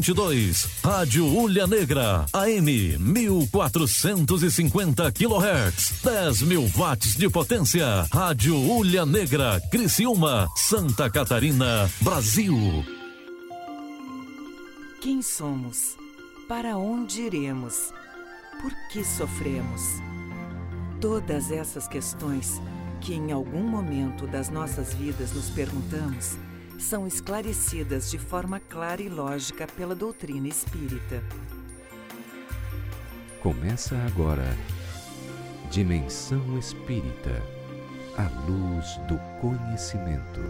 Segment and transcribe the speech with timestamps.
[0.00, 0.66] 2022.
[0.82, 8.06] Rádio Ulha Negra, AM 1450 kHz, 10 mil watts de potência.
[8.10, 12.84] Rádio Ulha Negra, Criciúma, Santa Catarina, Brasil.
[15.02, 15.96] Quem somos?
[16.48, 17.92] Para onde iremos?
[18.60, 19.82] Por que sofremos?
[21.00, 22.60] Todas essas questões
[23.00, 26.36] que em algum momento das nossas vidas nos perguntamos
[26.80, 31.22] são esclarecidas de forma clara e lógica pela doutrina espírita.
[33.42, 34.56] Começa agora
[35.70, 37.42] Dimensão Espírita
[38.16, 40.40] a luz do conhecimento.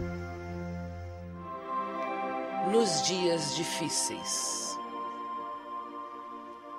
[2.71, 4.77] Nos dias difíceis.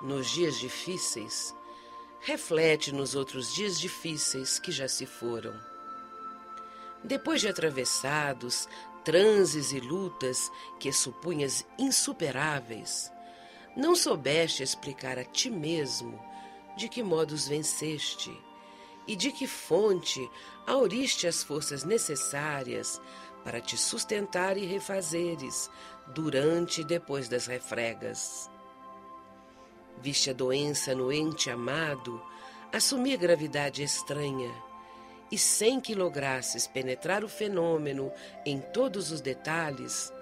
[0.01, 1.55] Nos dias difíceis,
[2.19, 5.53] reflete nos outros dias difíceis que já se foram.
[7.03, 8.67] Depois de atravessados
[9.03, 13.11] transes e lutas que supunhas insuperáveis,
[13.75, 16.19] não soubeste explicar a ti mesmo
[16.77, 18.31] de que modo os venceste
[19.07, 20.29] e de que fonte
[20.65, 23.01] auriste as forças necessárias
[23.43, 25.69] para te sustentar e refazeres
[26.07, 28.49] durante e depois das refregas.
[30.01, 32.21] Viste a doença no ente amado
[32.71, 34.51] assumir gravidade estranha,
[35.33, 38.11] e sem que lograsses penetrar o fenômeno
[38.45, 40.13] em todos os detalhes,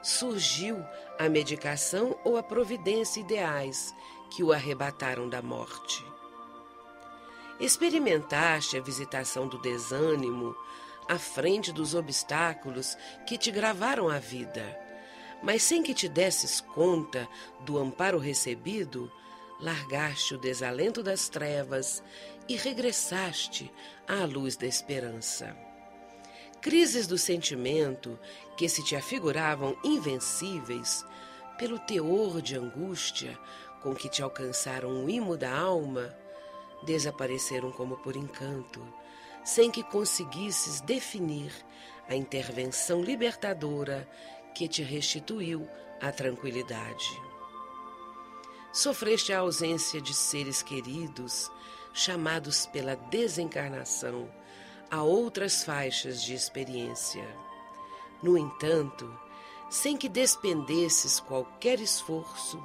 [0.00, 0.80] surgiu
[1.18, 3.92] a medicação ou a providência ideais
[4.30, 6.04] que o arrebataram da morte.
[7.58, 10.54] Experimentaste a visitação do desânimo
[11.08, 12.96] à frente dos obstáculos
[13.26, 14.78] que te gravaram a vida,
[15.42, 17.28] mas sem que te desses conta
[17.62, 19.10] do amparo recebido,
[19.58, 22.04] largaste o desalento das trevas
[22.50, 23.72] e regressaste
[24.08, 25.56] à luz da esperança.
[26.60, 28.18] Crises do sentimento
[28.56, 31.04] que se te afiguravam invencíveis,
[31.56, 33.38] pelo teor de angústia
[33.80, 36.12] com que te alcançaram o imo da alma,
[36.82, 38.84] desapareceram como por encanto,
[39.44, 41.52] sem que conseguisses definir
[42.08, 44.10] a intervenção libertadora
[44.56, 45.68] que te restituiu
[46.00, 47.06] a tranquilidade.
[48.72, 51.48] Sofreste a ausência de seres queridos,
[51.92, 54.28] chamados pela desencarnação
[54.90, 57.24] a outras faixas de experiência.
[58.22, 59.10] No entanto,
[59.70, 62.62] sem que despendesses qualquer esforço,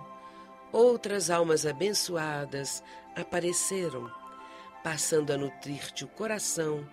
[0.72, 2.84] outras almas abençoadas
[3.16, 4.12] apareceram,
[4.84, 6.88] passando a nutrir-te o coração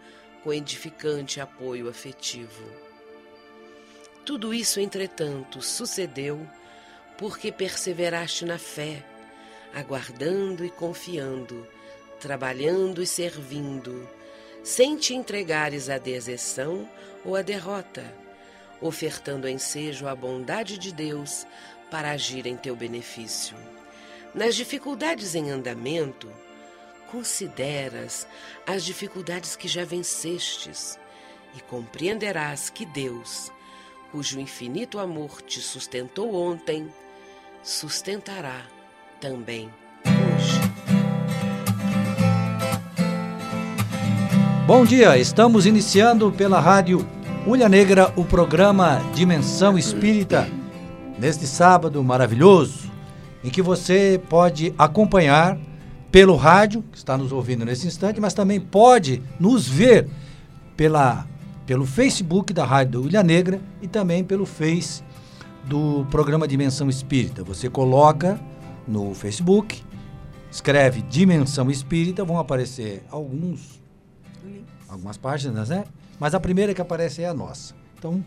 [0.44, 2.62] com edificante apoio afetivo.
[4.24, 6.46] Tudo isso, entretanto, sucedeu
[7.18, 9.04] porque perseveraste na fé,
[9.74, 11.66] aguardando e confiando,
[12.22, 14.08] trabalhando e servindo,
[14.62, 16.88] sem te entregares à deserção
[17.24, 18.14] ou à derrota,
[18.80, 21.44] ofertando ensejo à bondade de Deus
[21.90, 23.56] para agir em teu benefício.
[24.32, 26.30] Nas dificuldades em andamento,
[27.10, 28.24] consideras
[28.64, 30.96] as dificuldades que já vencestes
[31.56, 33.50] e compreenderás que Deus,
[34.12, 36.88] cujo infinito amor te sustentou ontem,
[37.64, 38.64] sustentará
[39.20, 39.68] também
[44.64, 47.04] Bom dia, estamos iniciando pela Rádio
[47.44, 50.48] Ulha Negra o programa Dimensão Espírita,
[51.18, 52.88] neste sábado maravilhoso,
[53.42, 55.58] em que você pode acompanhar
[56.12, 60.08] pelo rádio, que está nos ouvindo nesse instante, mas também pode nos ver
[60.76, 61.26] pela,
[61.66, 65.02] pelo Facebook da Rádio Ulha Negra e também pelo Face
[65.64, 67.42] do programa Dimensão Espírita.
[67.42, 68.38] Você coloca
[68.86, 69.82] no Facebook,
[70.52, 73.81] escreve Dimensão Espírita, vão aparecer alguns
[74.88, 75.84] algumas páginas, né?
[76.18, 77.74] Mas a primeira que aparece é a nossa.
[77.98, 78.24] Então,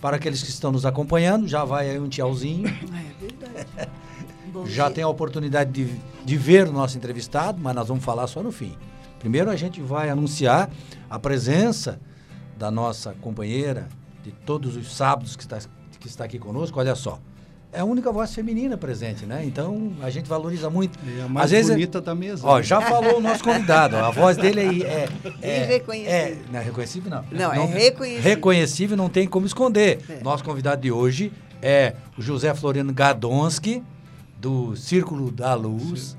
[0.00, 2.68] para aqueles que estão nos acompanhando, já vai aí um tchauzinho.
[3.20, 4.72] É verdade.
[4.72, 8.42] já tem a oportunidade de, de ver o nosso entrevistado, mas nós vamos falar só
[8.42, 8.76] no fim.
[9.18, 10.70] Primeiro a gente vai anunciar
[11.10, 12.00] a presença
[12.56, 13.88] da nossa companheira
[14.22, 15.58] de todos os sábados que está,
[15.98, 16.78] que está aqui conosco.
[16.78, 17.20] Olha só,
[17.72, 19.44] é a única voz feminina presente, né?
[19.44, 20.98] Então a gente valoriza muito.
[21.06, 22.46] É a mais Às vezes, bonita da mesa.
[22.46, 23.96] Ó, já falou o nosso convidado.
[23.96, 25.08] a voz dele é,
[25.42, 26.12] é, é Irreconhecível.
[26.12, 27.24] É, não é reconhecível, não.
[27.30, 28.22] Não, é reconhecível.
[28.22, 30.00] Reconhecível, não tem como esconder.
[30.08, 30.22] É.
[30.22, 33.82] Nosso convidado de hoje é o José Floriano Gadonski,
[34.38, 36.00] do Círculo da Luz.
[36.00, 36.16] Sim.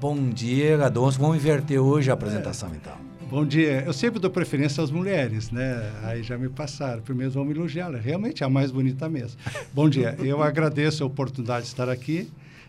[0.00, 1.20] Bom dia, Gadonski.
[1.20, 2.76] Vamos inverter hoje a apresentação, é.
[2.76, 3.11] então.
[3.32, 3.82] Bom dia.
[3.86, 5.90] Eu sempre dou preferência às mulheres, né?
[6.02, 7.00] Aí já me passaram.
[7.00, 7.96] Primeiro vamos elogiá-la.
[7.96, 9.40] Realmente é a mais bonita mesmo.
[9.72, 10.14] Bom dia.
[10.18, 12.28] Eu agradeço a oportunidade de estar aqui,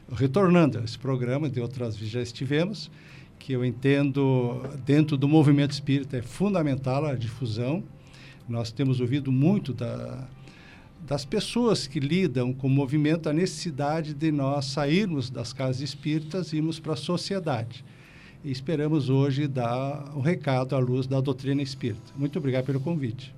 [0.09, 2.89] retornando a esse programa, de outras vezes já estivemos,
[3.37, 7.83] que eu entendo, dentro do movimento espírita, é fundamental a difusão.
[8.47, 10.25] Nós temos ouvido muito da,
[11.05, 16.53] das pessoas que lidam com o movimento, a necessidade de nós sairmos das casas espíritas
[16.53, 17.83] e irmos para a sociedade.
[18.43, 22.11] E esperamos hoje dar o um recado à luz da doutrina espírita.
[22.13, 23.33] Muito obrigado pelo convite.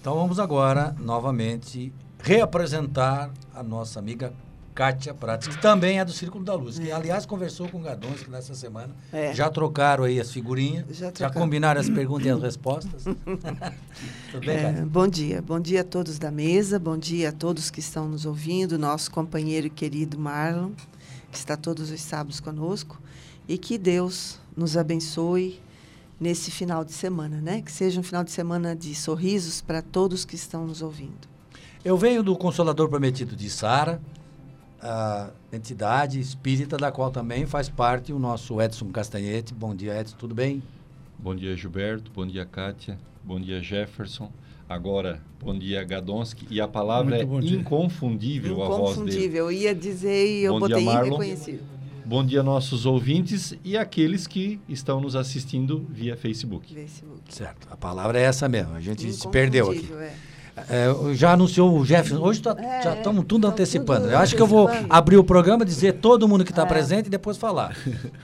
[0.00, 1.92] Então vamos agora, novamente,
[2.22, 4.32] reapresentar a nossa amiga
[4.74, 8.30] Kátia Prates, que também é do Círculo da Luz, que aliás conversou com o Gadonski
[8.30, 8.94] nessa semana.
[9.12, 9.34] É.
[9.34, 13.04] Já trocaram aí as figurinhas, já, já combinaram as perguntas e as respostas.
[14.32, 17.68] Tudo bem, é, bom dia, bom dia a todos da mesa, bom dia a todos
[17.68, 20.70] que estão nos ouvindo, nosso companheiro querido Marlon,
[21.30, 22.98] que está todos os sábados conosco,
[23.50, 25.58] e que Deus nos abençoe
[26.20, 27.60] nesse final de semana, né?
[27.60, 31.28] Que seja um final de semana de sorrisos para todos que estão nos ouvindo.
[31.84, 34.00] Eu venho do Consolador Prometido de Sara,
[34.80, 39.52] a entidade espírita da qual também faz parte o nosso Edson Castanhete.
[39.52, 40.62] Bom dia, Edson, tudo bem?
[41.18, 42.08] Bom dia, Gilberto.
[42.12, 42.96] Bom dia, Kátia.
[43.24, 44.30] Bom dia, Jefferson.
[44.68, 46.46] Agora, bom dia, Gadonski.
[46.48, 48.92] E a palavra é inconfundível, a voz dele.
[48.92, 49.44] Inconfundível.
[49.46, 51.79] Eu ia dizer e eu bom botei dia, irreconhecível.
[52.10, 56.74] Bom dia, nossos ouvintes e aqueles que estão nos assistindo via Facebook.
[56.74, 57.20] Facebook.
[57.28, 57.68] Certo.
[57.70, 58.74] A palavra é essa mesmo.
[58.74, 59.88] A gente se perdeu aqui.
[59.92, 60.12] É.
[60.68, 62.20] É, já anunciou o Jefferson.
[62.20, 64.00] Hoje tá, é, já estamos tudo tá antecipando.
[64.00, 66.66] Tudo eu acho que eu vou abrir o programa, dizer todo mundo que está é.
[66.66, 67.76] presente e depois falar.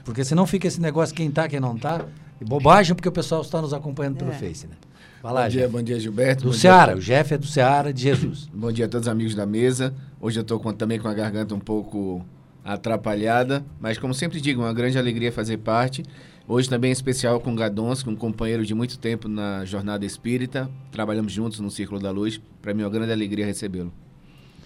[0.04, 2.04] Porque senão fica esse negócio quem está, quem não está.
[2.40, 4.34] E bobagem, porque o pessoal está nos acompanhando pelo é.
[4.34, 4.74] Face, né?
[5.22, 5.72] Fala, bom dia, Jeff.
[5.72, 6.42] bom dia, Gilberto.
[6.42, 6.96] Do Ceará, dia.
[6.96, 8.50] o Jeff é do Ceará de Jesus.
[8.52, 9.94] bom dia a todos os amigos da mesa.
[10.20, 12.26] Hoje eu estou também com a garganta um pouco
[12.66, 16.02] atrapalhada, mas como sempre digo, uma grande alegria fazer parte.
[16.48, 20.68] Hoje também é especial com o Gadonski, um companheiro de muito tempo na Jornada Espírita.
[20.90, 22.40] Trabalhamos juntos no Círculo da Luz.
[22.60, 23.92] Para mim é uma grande alegria recebê-lo.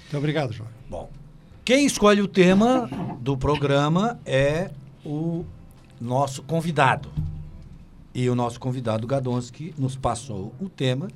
[0.00, 0.68] Muito obrigado, João.
[0.88, 1.10] Bom,
[1.62, 2.88] quem escolhe o tema
[3.20, 4.70] do programa é
[5.04, 5.44] o
[6.00, 7.10] nosso convidado.
[8.14, 11.08] E o nosso convidado Gadonski nos passou o tema,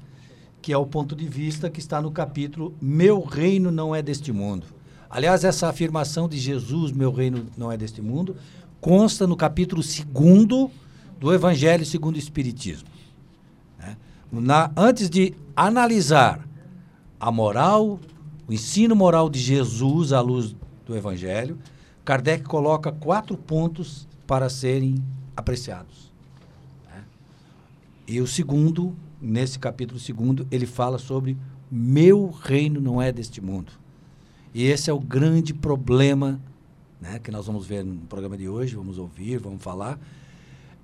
[0.61, 4.33] que é o ponto de vista que está no capítulo Meu reino não é deste
[4.33, 4.74] mundo.
[5.15, 8.35] Aliás, essa afirmação de Jesus, meu reino não é deste mundo,
[8.81, 10.73] consta no capítulo 2
[11.21, 12.89] do Evangelho segundo o Espiritismo.
[13.79, 13.97] Né?
[14.33, 16.45] Na, antes de analisar
[17.21, 18.01] a moral,
[18.49, 20.53] o ensino moral de Jesus à luz
[20.85, 21.61] do Evangelho,
[22.05, 24.97] Kardec coloca quatro pontos para serem
[25.37, 26.13] apreciados.
[26.93, 27.05] Né?
[28.09, 31.37] E o segundo, nesse capítulo segundo, ele fala sobre
[31.71, 33.84] meu reino não é deste mundo.
[34.55, 36.41] E esse é o grande problema
[37.01, 39.99] né, que nós vamos ver no programa de hoje, vamos ouvir, vamos falar,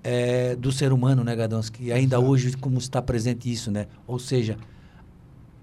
[0.05, 1.71] é, do ser humano, né, Gadons?
[1.71, 2.31] Que ainda Exato.
[2.31, 3.87] hoje, como está presente isso, né?
[4.07, 4.59] Ou seja,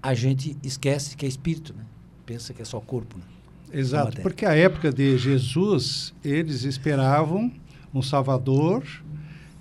[0.02, 1.84] a gente esquece que é espírito, né?
[2.26, 3.24] Pensa que é só corpo, né?
[3.70, 7.52] Exato, porque a época de Jesus, eles esperavam
[7.92, 8.82] um Salvador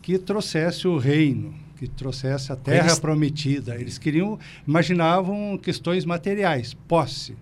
[0.02, 3.00] que trouxesse o reino, que trouxesse a terra eles...
[3.00, 3.76] prometida.
[3.76, 7.36] Eles queriam, imaginavam questões materiais, posse.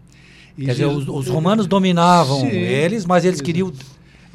[0.58, 3.72] Quer dizer, os, os romanos dominavam Sim, eles, mas eles queriam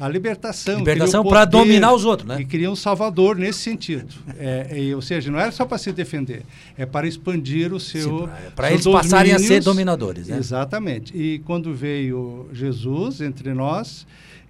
[0.01, 0.79] a libertação.
[0.79, 2.41] Libertação para dominar os outros, né?
[2.41, 4.11] E queriam um salvador nesse sentido.
[4.35, 6.41] É, é, ou seja, não era só para se defender,
[6.75, 8.27] é para expandir o seu.
[8.55, 10.39] Para eles passarem a ser dominadores, né?
[10.39, 11.15] Exatamente.
[11.15, 14.07] E quando veio Jesus entre nós,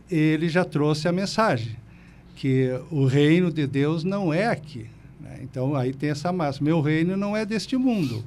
[0.10, 1.76] ele já trouxe a mensagem
[2.34, 4.86] que o reino de Deus não é aqui.
[5.20, 5.40] Né?
[5.42, 8.24] Então aí tem essa máxima: meu reino não é deste mundo.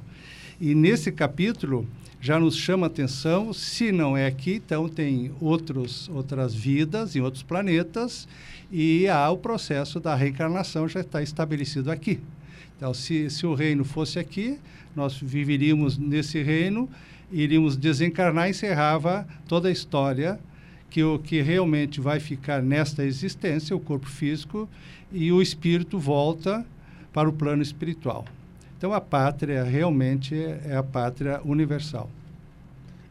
[0.61, 1.87] E nesse capítulo
[2.25, 3.53] já nos chama atenção.
[3.53, 8.26] Se não é aqui, então tem outros, outras vidas em outros planetas
[8.73, 12.19] e há o processo da reencarnação já está estabelecido aqui.
[12.75, 14.59] Então, se, se o reino fosse aqui,
[14.97, 16.88] nós viveríamos nesse reino,
[17.31, 20.40] iríamos desencarnar e encerrava toda a história
[20.88, 24.66] que o que realmente vai ficar nesta existência, o corpo físico,
[25.12, 26.64] e o espírito volta
[27.12, 28.25] para o plano espiritual.
[28.85, 32.11] Então a pátria realmente é a pátria universal.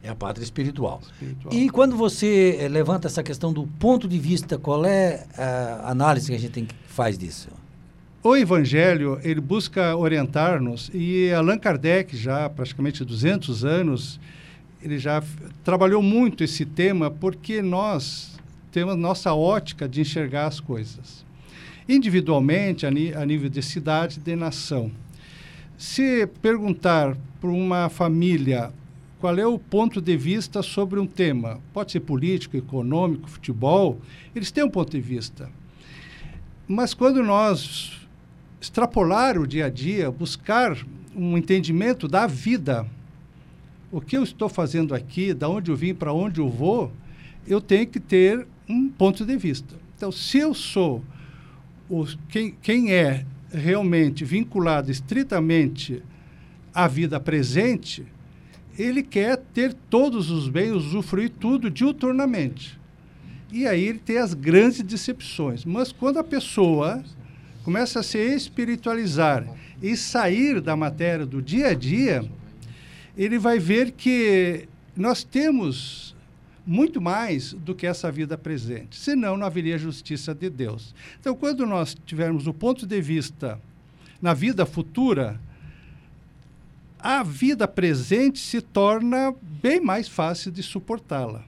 [0.03, 1.01] É a pátria espiritual.
[1.01, 1.51] espiritual.
[1.51, 6.29] E quando você eh, levanta essa questão do ponto de vista, qual é a análise
[6.29, 7.49] que a gente tem que faz disso?
[8.23, 14.19] O Evangelho, ele busca orientar-nos, e Allan Kardec, já praticamente 200 anos,
[14.79, 15.23] ele já
[15.63, 18.39] trabalhou muito esse tema, porque nós
[18.71, 21.25] temos nossa ótica de enxergar as coisas.
[21.89, 24.91] Individualmente, a, a nível de cidade, de nação.
[25.77, 28.71] Se perguntar para uma família
[29.19, 33.99] qual é o ponto de vista sobre um tema, pode ser político, econômico, futebol,
[34.35, 35.49] eles têm um ponto de vista.
[36.67, 38.01] Mas quando nós
[38.59, 40.77] extrapolar o dia a dia, buscar
[41.15, 42.85] um entendimento da vida,
[43.91, 46.91] o que eu estou fazendo aqui, da onde eu vim, para onde eu vou,
[47.45, 49.75] eu tenho que ter um ponto de vista.
[49.95, 51.03] Então, se eu sou
[51.89, 56.01] o, quem, quem é realmente vinculado estritamente
[56.73, 58.03] à vida presente,
[58.77, 62.79] ele quer ter todos os bens, usufruir tudo diuturnamente.
[63.51, 65.63] E aí ele tem as grandes decepções.
[65.63, 67.03] Mas quando a pessoa
[67.63, 69.47] começa a se espiritualizar
[69.81, 72.25] e sair da matéria do dia a dia,
[73.15, 76.12] ele vai ver que nós temos
[76.65, 78.97] muito mais do que essa vida presente.
[78.97, 80.95] Senão, não haveria justiça de Deus.
[81.19, 83.59] Então, quando nós tivermos o ponto de vista
[84.21, 85.39] na vida futura,
[86.99, 91.43] a vida presente se torna bem mais fácil de suportá-la.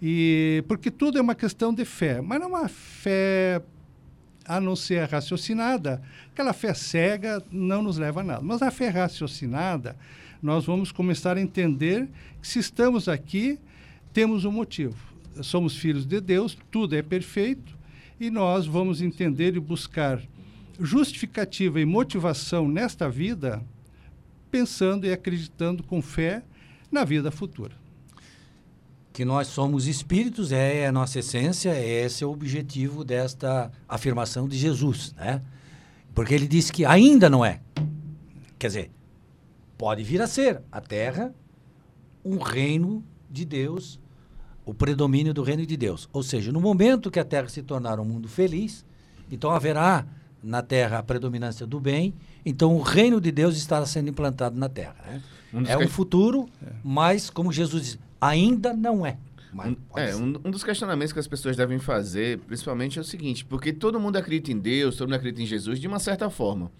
[0.00, 3.60] E porque tudo é uma questão de fé, mas não uma fé
[4.46, 6.00] a não ser raciocinada.
[6.32, 8.40] Aquela fé cega não nos leva a nada.
[8.42, 9.94] Mas a fé raciocinada,
[10.42, 12.08] nós vamos começar a entender
[12.40, 13.58] que se estamos aqui,
[14.12, 14.96] temos um motivo.
[15.42, 17.76] Somos filhos de Deus, tudo é perfeito,
[18.18, 20.20] e nós vamos entender e buscar
[20.78, 23.62] justificativa e motivação nesta vida
[24.50, 26.42] pensando e acreditando com fé
[26.90, 27.74] na vida futura.
[29.12, 34.56] Que nós somos espíritos, é a nossa essência, esse é o objetivo desta afirmação de
[34.56, 35.42] Jesus, né?
[36.14, 37.60] Porque ele disse que ainda não é.
[38.58, 38.90] Quer dizer,
[39.78, 41.34] pode vir a ser a terra
[42.24, 44.00] um reino de Deus,
[44.64, 46.08] o predomínio do reino de Deus.
[46.12, 48.84] Ou seja, no momento que a terra se tornar um mundo feliz,
[49.30, 50.06] então haverá
[50.42, 54.68] na terra a predominância do bem, então o reino de Deus estará sendo implantado na
[54.68, 54.96] terra.
[55.06, 55.22] Né?
[55.52, 56.72] Um é um futuro, é.
[56.82, 59.18] mas, como Jesus diz, ainda não é.
[59.52, 63.44] Um, é, um, um, dos questionamentos que as pessoas devem fazer, principalmente, é o seguinte:
[63.44, 66.70] porque todo mundo acredita em Deus, todo mundo acredita em Jesus de uma certa forma.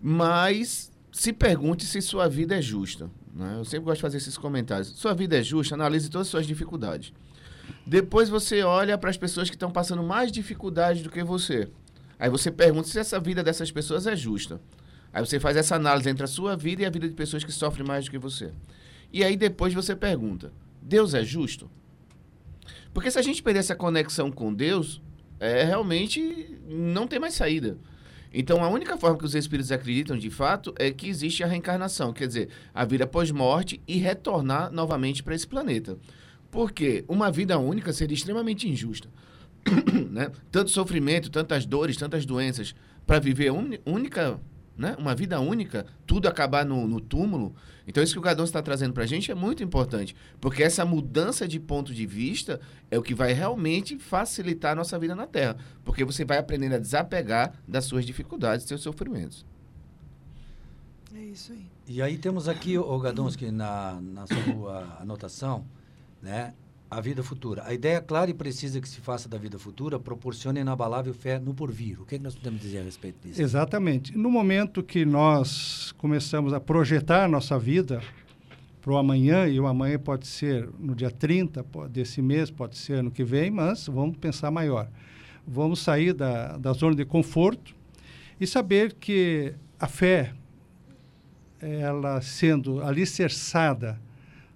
[0.00, 3.08] Mas se pergunte se sua vida é justa.
[3.32, 3.54] Né?
[3.56, 4.88] Eu sempre gosto de fazer esses comentários.
[4.88, 7.12] Sua vida é justa, analise todas as suas dificuldades.
[7.86, 11.68] Depois você olha para as pessoas que estão passando mais dificuldade do que você.
[12.18, 14.60] Aí você pergunta se essa vida dessas pessoas é justa.
[15.12, 17.52] Aí você faz essa análise entre a sua vida e a vida de pessoas que
[17.52, 18.52] sofrem mais do que você.
[19.12, 20.52] E aí depois você pergunta:
[20.82, 21.70] Deus é justo?
[22.92, 25.00] Porque se a gente perder essa conexão com Deus,
[25.38, 27.78] é realmente não tem mais saída.
[28.36, 32.12] Então a única forma que os espíritos acreditam de fato é que existe a reencarnação,
[32.12, 35.96] quer dizer, a vida pós-morte e retornar novamente para esse planeta.
[36.50, 39.08] Porque uma vida única seria extremamente injusta.
[40.10, 40.32] né?
[40.50, 42.74] Tanto sofrimento, tantas dores, tantas doenças,
[43.06, 44.40] para viver un, única,
[44.76, 44.96] né?
[44.98, 47.54] uma vida única, tudo acabar no, no túmulo.
[47.86, 50.84] Então, isso que o Gadon está trazendo para a gente é muito importante, porque essa
[50.84, 55.26] mudança de ponto de vista é o que vai realmente facilitar a nossa vida na
[55.26, 59.44] Terra, porque você vai aprendendo a desapegar das suas dificuldades, dos seus sofrimentos.
[61.14, 61.66] É isso aí.
[61.86, 65.66] E aí temos aqui, o Gadonski, na, na sua anotação,
[66.22, 66.54] né?
[66.94, 67.64] A vida futura.
[67.66, 71.52] A ideia clara e precisa que se faça da vida futura proporciona inabalável fé no
[71.52, 72.00] porvir.
[72.00, 73.42] O que, é que nós podemos dizer a respeito disso?
[73.42, 74.16] Exatamente.
[74.16, 78.00] No momento que nós começamos a projetar nossa vida
[78.80, 82.94] para o amanhã, e o amanhã pode ser no dia 30 desse mês, pode ser
[82.94, 84.88] ano que vem, mas vamos pensar maior.
[85.46, 87.74] Vamos sair da, da zona de conforto
[88.40, 90.32] e saber que a fé,
[91.60, 93.98] ela sendo alicerçada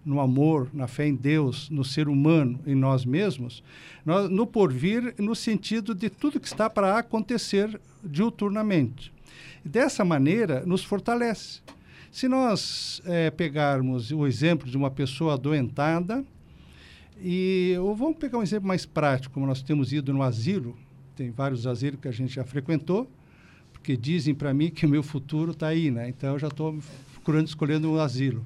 [0.08, 3.62] no amor, na fé em Deus, no ser humano, em nós mesmos,
[4.06, 9.12] nós, no porvir, no sentido de tudo que está para acontecer diuturnamente.
[9.62, 11.60] Dessa maneira, nos fortalece.
[12.10, 16.24] Se nós é, pegarmos o exemplo de uma pessoa adoentada,
[17.20, 20.74] e ou vamos pegar um exemplo mais prático, como nós temos ido no asilo,
[21.14, 23.10] tem vários asilos que a gente já frequentou,
[23.74, 26.08] porque dizem para mim que o meu futuro está aí, né?
[26.08, 26.78] Então eu já estou
[27.12, 28.42] procurando, escolhendo um asilo.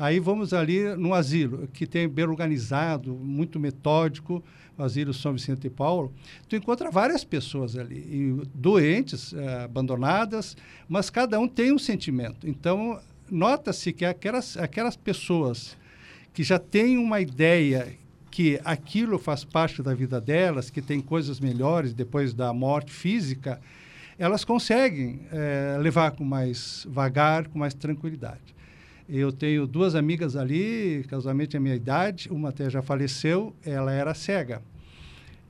[0.00, 4.42] Aí vamos ali no asilo, que tem bem organizado, muito metódico,
[4.78, 6.10] o asilo São Vicente e Paulo.
[6.48, 10.56] Tu encontra várias pessoas ali, doentes, eh, abandonadas,
[10.88, 12.48] mas cada um tem um sentimento.
[12.48, 12.98] Então,
[13.30, 15.76] nota-se que aquelas, aquelas pessoas
[16.32, 17.94] que já têm uma ideia
[18.30, 23.60] que aquilo faz parte da vida delas, que tem coisas melhores depois da morte física,
[24.18, 28.59] elas conseguem é, levar com mais vagar, com mais tranquilidade.
[29.12, 34.14] Eu tenho duas amigas ali, casualmente a minha idade, uma até já faleceu, ela era
[34.14, 34.62] cega.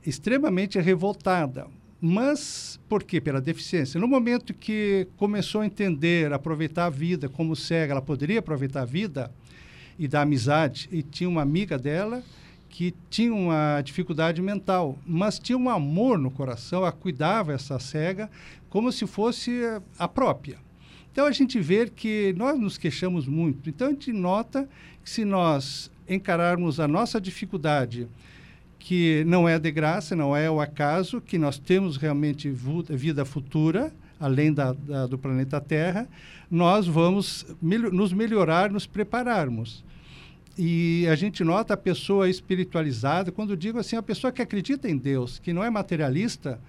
[0.03, 1.67] Extremamente revoltada.
[2.01, 3.21] Mas por quê?
[3.21, 4.01] Pela deficiência.
[4.01, 8.85] No momento que começou a entender, aproveitar a vida como cega, ela poderia aproveitar a
[8.85, 9.31] vida
[9.99, 12.23] e dar amizade, e tinha uma amiga dela
[12.67, 18.27] que tinha uma dificuldade mental, mas tinha um amor no coração, ela cuidava essa cega
[18.71, 19.61] como se fosse
[19.99, 20.57] a própria.
[21.11, 23.69] Então a gente vê que nós nos queixamos muito.
[23.69, 24.67] Então a gente nota
[25.03, 28.07] que se nós encararmos a nossa dificuldade,
[28.79, 32.49] que não é de graça, não é o acaso, que nós temos realmente
[32.89, 36.07] vida futura, além da, da, do planeta Terra,
[36.49, 39.83] nós vamos nos melhorar, nos prepararmos.
[40.57, 44.97] E a gente nota a pessoa espiritualizada, quando digo assim, a pessoa que acredita em
[44.97, 46.59] Deus, que não é materialista,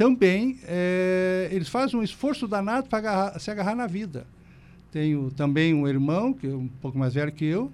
[0.00, 4.26] também é, eles fazem um esforço danado para se agarrar na vida.
[4.90, 7.70] Tenho também um irmão, que é um pouco mais velho que eu,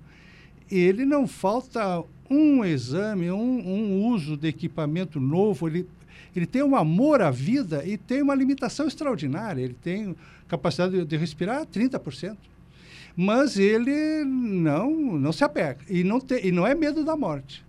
[0.69, 5.89] ele não falta um exame, um, um uso de equipamento novo, ele,
[6.35, 10.17] ele tem um amor à vida e tem uma limitação extraordinária, ele tem
[10.49, 12.37] capacidade de, de respirar 30%.
[13.17, 17.65] Mas ele não, não se apega e não, tem, e não é medo da morte.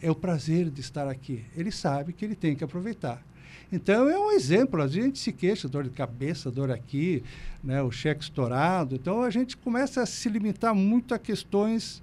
[0.00, 1.44] É o prazer de estar aqui.
[1.54, 3.22] Ele sabe que ele tem que aproveitar.
[3.72, 4.82] Então é um exemplo.
[4.82, 7.22] A gente se queixa, dor de cabeça, dor aqui,
[7.62, 8.94] né, o cheque estourado.
[8.94, 12.02] Então a gente começa a se limitar muito a questões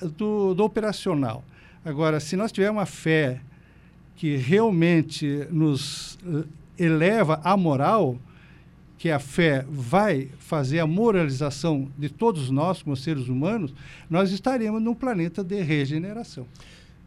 [0.00, 1.44] eh, do, do operacional.
[1.84, 3.40] Agora, se nós tivermos uma fé
[4.16, 8.18] que realmente nos eh, eleva a moral,
[8.96, 13.74] que a fé vai fazer a moralização de todos nós como seres humanos,
[14.08, 16.46] nós estaremos num planeta de regeneração.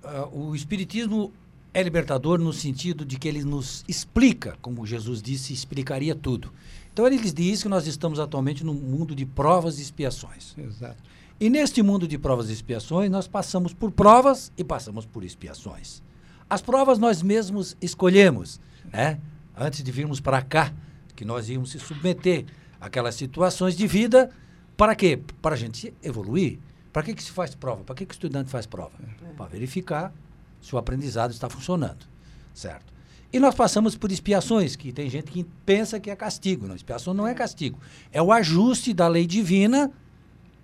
[0.04, 1.34] Uh, o Espiritismo
[1.78, 6.52] é libertador no sentido de que ele nos explica, como Jesus disse, explicaria tudo.
[6.92, 10.56] Então ele diz que nós estamos atualmente num mundo de provas e expiações.
[10.58, 10.98] Exato.
[11.40, 16.02] E neste mundo de provas e expiações, nós passamos por provas e passamos por expiações.
[16.50, 18.60] As provas nós mesmos escolhemos,
[18.92, 19.20] né?
[19.56, 20.74] Antes de virmos para cá,
[21.16, 22.46] que nós íamos se submeter
[22.82, 24.32] àquelas situações de vida,
[24.76, 25.22] para quê?
[25.44, 26.58] Para a gente evoluir.
[26.92, 27.84] Para que, que se faz prova?
[27.84, 28.94] Para que, que o estudante faz prova?
[29.00, 29.34] É.
[29.34, 30.12] Para verificar
[30.62, 32.06] se o aprendizado está funcionando,
[32.54, 32.94] certo?
[33.32, 36.66] E nós passamos por expiações, que tem gente que pensa que é castigo.
[36.66, 37.78] Não, expiação não é castigo.
[38.12, 39.92] É o ajuste da lei divina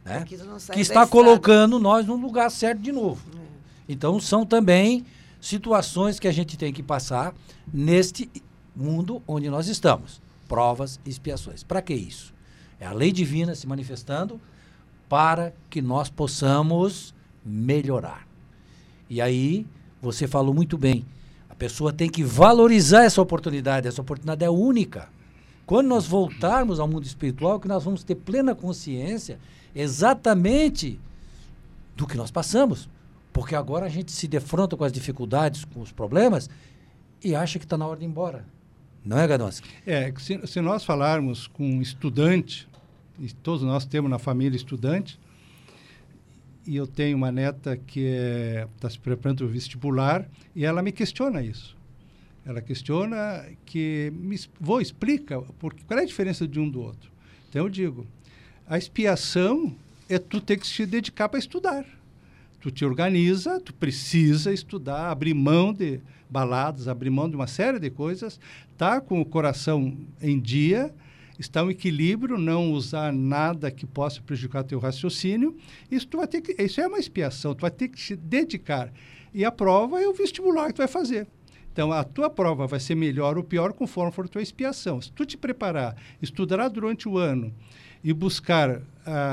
[0.05, 3.21] né, que está colocando nós no lugar certo de novo.
[3.37, 3.43] É.
[3.89, 5.05] Então, são também
[5.41, 7.35] situações que a gente tem que passar
[7.71, 8.29] neste
[8.75, 10.21] mundo onde nós estamos.
[10.47, 11.63] Provas e expiações.
[11.63, 12.33] Para que isso?
[12.79, 14.39] É a lei divina se manifestando
[15.09, 17.13] para que nós possamos
[17.45, 18.27] melhorar.
[19.09, 19.65] E aí,
[20.03, 21.05] você falou muito bem.
[21.49, 23.87] A pessoa tem que valorizar essa oportunidade.
[23.87, 25.07] Essa oportunidade é única.
[25.65, 29.39] Quando nós voltarmos ao mundo espiritual, que nós vamos ter plena consciência
[29.73, 30.99] exatamente
[31.95, 32.89] do que nós passamos.
[33.31, 36.49] Porque agora a gente se defronta com as dificuldades, com os problemas,
[37.23, 38.45] e acha que está na hora de ir embora.
[39.05, 39.67] Não é, Gadonski?
[39.85, 42.67] É, se, se nós falarmos com um estudante,
[43.19, 45.19] e todos nós temos na família estudante,
[46.65, 48.01] e eu tenho uma neta que
[48.75, 51.75] está é, se preparando para o vestibular e ela me questiona isso.
[52.45, 57.11] Ela questiona que me, vou explica porque qual é a diferença de um do outro.
[57.49, 58.05] Então eu digo,
[58.67, 59.75] a expiação
[60.09, 61.85] é tu ter que se dedicar para estudar.
[62.59, 65.99] Tu te organiza, tu precisa estudar, abrir mão de
[66.29, 68.39] baladas, abrir mão de uma série de coisas,
[68.77, 70.93] tá com o coração em dia
[71.39, 75.55] estar um equilíbrio, não usar nada que possa prejudicar teu raciocínio.
[75.89, 78.91] Isso tu vai ter que, isso é uma expiação, tu vai ter que te dedicar.
[79.33, 81.27] E a prova é o vestibular que tu vai fazer.
[81.71, 85.01] Então, a tua prova vai ser melhor ou pior conforme for a tua expiação.
[85.01, 87.51] Se tu te preparar, estudar durante o ano
[88.03, 88.81] e buscar uh,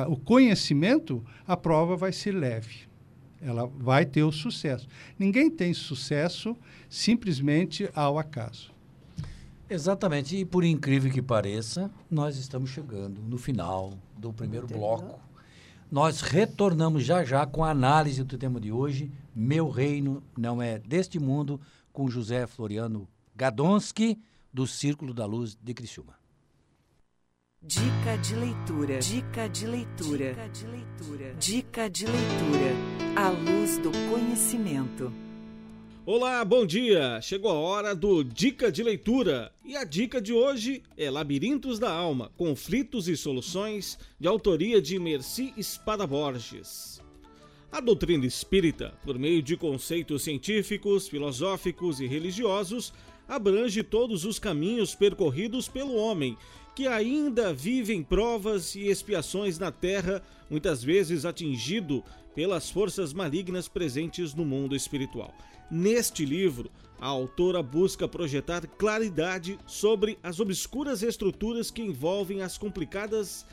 [0.08, 2.88] o conhecimento, a prova vai ser leve.
[3.42, 4.88] Ela vai ter o sucesso.
[5.18, 6.56] Ninguém tem sucesso
[6.88, 8.72] simplesmente ao acaso.
[9.70, 10.36] Exatamente.
[10.36, 15.20] E por incrível que pareça, nós estamos chegando no final do primeiro bloco.
[15.90, 19.10] Nós retornamos já já com a análise do tema de hoje.
[19.34, 21.60] Meu reino não é deste mundo,
[21.92, 24.18] com José Floriano Gadonski,
[24.52, 26.14] do Círculo da Luz de Criciúma.
[27.62, 28.98] Dica de leitura.
[28.98, 30.32] Dica de leitura.
[30.32, 31.34] Dica de leitura.
[31.34, 32.74] Dica de leitura.
[33.16, 35.29] A luz do conhecimento.
[36.12, 37.20] Olá, bom dia!
[37.22, 39.52] Chegou a hora do Dica de Leitura.
[39.64, 44.98] E a dica de hoje é Labirintos da Alma, Conflitos e Soluções, de autoria de
[44.98, 47.00] Merci Espada Borges.
[47.70, 52.92] A doutrina espírita, por meio de conceitos científicos, filosóficos e religiosos,
[53.28, 56.36] abrange todos os caminhos percorridos pelo homem,
[56.74, 60.20] que ainda vive em provas e expiações na Terra,
[60.50, 62.02] muitas vezes atingido
[62.34, 65.32] pelas forças malignas presentes no mundo espiritual.
[65.70, 66.68] Neste livro,
[67.00, 73.46] a autora busca projetar claridade sobre as obscuras estruturas que envolvem as complicadas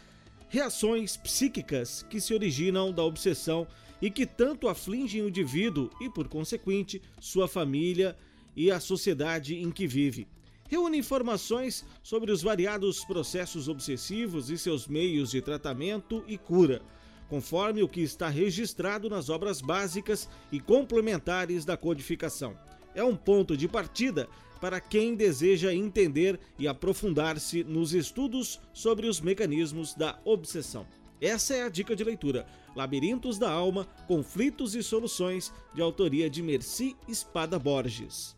[0.49, 3.67] reações psíquicas que se originam da obsessão
[4.01, 8.17] e que tanto afligem o indivíduo e, por consequente, sua família
[8.55, 10.27] e a sociedade em que vive.
[10.67, 16.81] Reúne informações sobre os variados processos obsessivos e seus meios de tratamento e cura
[17.29, 22.57] conforme o que está registrado nas obras básicas e complementares da codificação.
[22.95, 24.27] É um ponto de partida
[24.59, 30.85] para quem deseja entender e aprofundar-se nos estudos sobre os mecanismos da obsessão.
[31.21, 36.41] Essa é a dica de leitura: Labirintos da Alma, Conflitos e Soluções, de autoria de
[36.41, 38.35] Merci Espada Borges.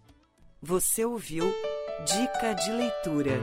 [0.62, 1.46] Você ouviu
[2.06, 3.40] Dica de Leitura.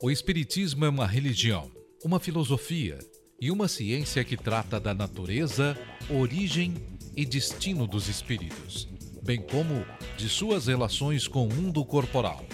[0.00, 1.70] O Espiritismo é uma religião,
[2.04, 2.98] uma filosofia
[3.42, 5.76] e uma ciência que trata da natureza,
[6.08, 6.76] origem
[7.16, 8.88] e destino dos espíritos,
[9.20, 9.84] bem como
[10.16, 12.46] de suas relações com o mundo corporal.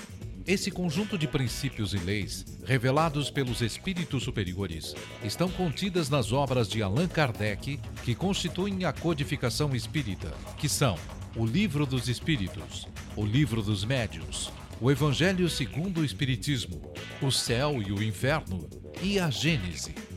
[0.47, 6.83] Esse conjunto de princípios e leis, revelados pelos espíritos superiores, estão contidas nas obras de
[6.83, 10.97] Allan Kardec, que constituem a codificação espírita, que são
[11.37, 16.81] o Livro dos Espíritos, o Livro dos Médios, o Evangelho segundo o Espiritismo,
[17.21, 18.67] o Céu e o Inferno
[19.03, 20.08] e a Gênese.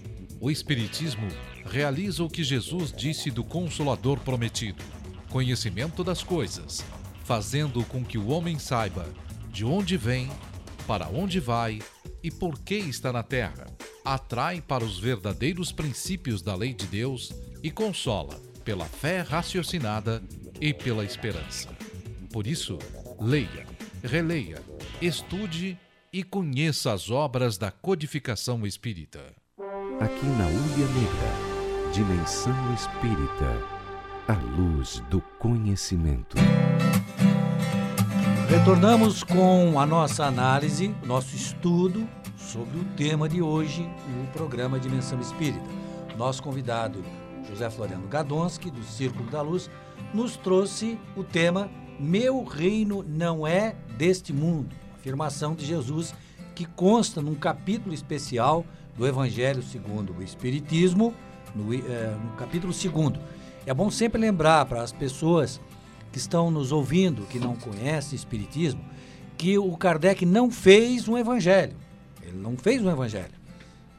[0.44, 1.28] O Espiritismo
[1.66, 4.84] realiza o que Jesus disse do Consolador prometido:
[5.30, 6.84] conhecimento das coisas,
[7.24, 9.08] fazendo com que o homem saiba
[9.52, 10.32] de onde vem,
[10.88, 11.80] para onde vai
[12.24, 13.68] e por que está na terra.
[14.04, 20.24] Atrai para os verdadeiros princípios da lei de Deus e consola pela fé raciocinada
[20.60, 21.70] e pela esperança.
[22.34, 22.80] Por isso,
[23.20, 23.68] leia,
[24.04, 24.60] releia,
[25.00, 25.78] estude
[26.12, 29.40] e conheça as obras da codificação espírita.
[30.02, 33.56] Aqui na Ulha Negra, Dimensão Espírita,
[34.28, 36.38] a luz do conhecimento.
[38.50, 43.88] Retornamos com a nossa análise, nosso estudo sobre o tema de hoje
[44.18, 45.70] no programa Dimensão Espírita.
[46.18, 47.06] Nosso convidado,
[47.48, 49.70] José Floriano Gadonski, do Círculo da Luz,
[50.16, 56.12] nos trouxe o tema Meu reino não é deste mundo, afirmação de Jesus
[56.56, 58.66] que consta num capítulo especial
[58.98, 61.14] do Evangelho segundo o Espiritismo,
[61.56, 63.20] no, é, no capítulo 2.
[63.66, 65.60] É bom sempre lembrar para as pessoas
[66.12, 68.84] que estão nos ouvindo, que não conhecem Espiritismo,
[69.38, 71.76] que o Kardec não fez um evangelho.
[72.22, 73.34] Ele não fez um evangelho.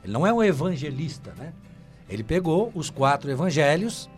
[0.05, 1.53] Ele não é um evangelista, né?
[2.09, 4.09] Ele pegou os quatro evangelhos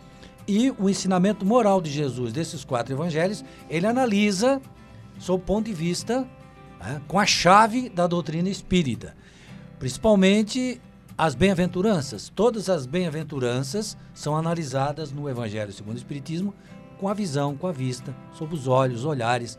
[0.46, 4.60] e o ensinamento moral de Jesus desses quatro evangelhos, ele analisa
[5.18, 6.28] sob ponto de vista
[6.80, 9.16] né, com a chave da doutrina espírita.
[9.84, 10.80] Principalmente
[11.18, 12.32] as bem-aventuranças.
[12.34, 16.54] Todas as bem-aventuranças são analisadas no Evangelho segundo o Espiritismo
[16.98, 19.58] com a visão, com a vista, sob os olhos, olhares,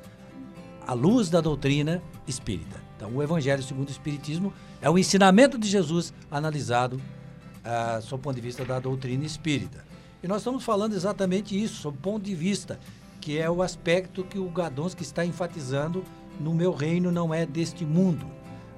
[0.88, 2.82] à luz da doutrina espírita.
[2.98, 8.24] Então, o Evangelho segundo o Espiritismo é o ensinamento de Jesus analisado uh, sob o
[8.24, 9.86] ponto de vista da doutrina espírita.
[10.24, 12.80] E nós estamos falando exatamente isso, sob o ponto de vista,
[13.22, 16.04] que é o aspecto que o Gadonski está enfatizando
[16.40, 18.26] no meu reino não é deste mundo.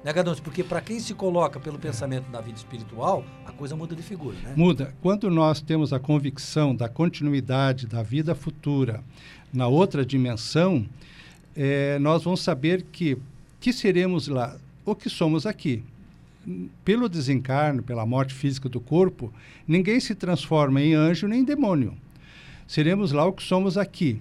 [0.04, 0.42] Né, Gadonski?
[0.42, 4.36] Porque para quem se coloca pelo pensamento da vida espiritual, a coisa muda de figura,
[4.42, 4.54] né?
[4.56, 4.94] Muda.
[5.02, 9.02] Quando nós temos a convicção da continuidade da vida futura
[9.52, 10.86] na outra dimensão,
[11.56, 13.18] é, nós vamos saber que
[13.60, 15.82] que seremos lá, o que somos aqui
[16.84, 19.32] pelo desencarno, pela morte física do corpo,
[19.66, 21.94] ninguém se transforma em anjo nem em demônio.
[22.66, 24.20] Seremos lá o que somos aqui.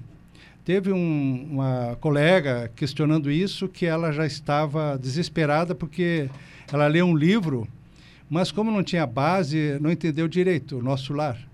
[0.67, 6.29] Teve um, uma colega questionando isso, que ela já estava desesperada porque
[6.69, 7.65] ela leu um livro,
[8.29, 11.46] mas como não tinha base, não entendeu direito o nosso lar.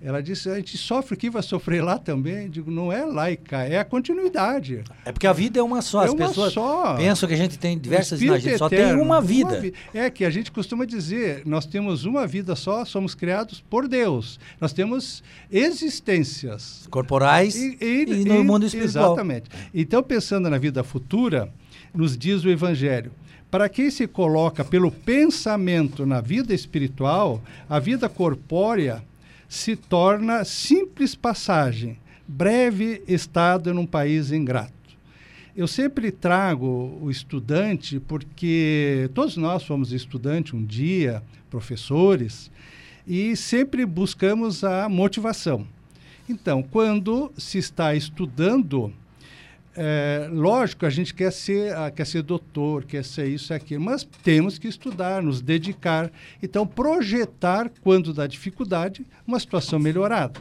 [0.00, 2.48] Ela disse: a gente sofre aqui, vai sofrer lá também.
[2.48, 4.84] Digo, não é laica, é a continuidade.
[5.04, 6.02] É porque a vida é uma só.
[6.02, 6.94] É As uma pessoas só.
[6.96, 8.58] pensam que a gente tem diversas imagens.
[8.58, 9.50] Só tem uma vida.
[9.50, 13.60] Uma vi é que a gente costuma dizer: nós temos uma vida só, somos criados
[13.68, 14.38] por Deus.
[14.60, 19.14] Nós temos existências corporais e, e, e no e, mundo espiritual.
[19.14, 19.50] Exatamente.
[19.74, 21.52] Então, pensando na vida futura,
[21.92, 23.10] nos diz o Evangelho.
[23.50, 29.02] Para quem se coloca pelo pensamento na vida espiritual, a vida corpórea
[29.48, 34.72] se torna simples passagem, breve estado num país ingrato.
[35.56, 42.50] Eu sempre trago o estudante porque todos nós fomos estudantes um dia, professores,
[43.06, 45.66] e sempre buscamos a motivação.
[46.28, 48.92] Então, quando se está estudando,
[49.80, 53.84] é, lógico, a gente quer ser, ah, quer ser doutor, quer ser isso e aquilo,
[53.84, 56.10] mas temos que estudar, nos dedicar.
[56.42, 60.40] Então, projetar, quando dá dificuldade, uma situação melhorada.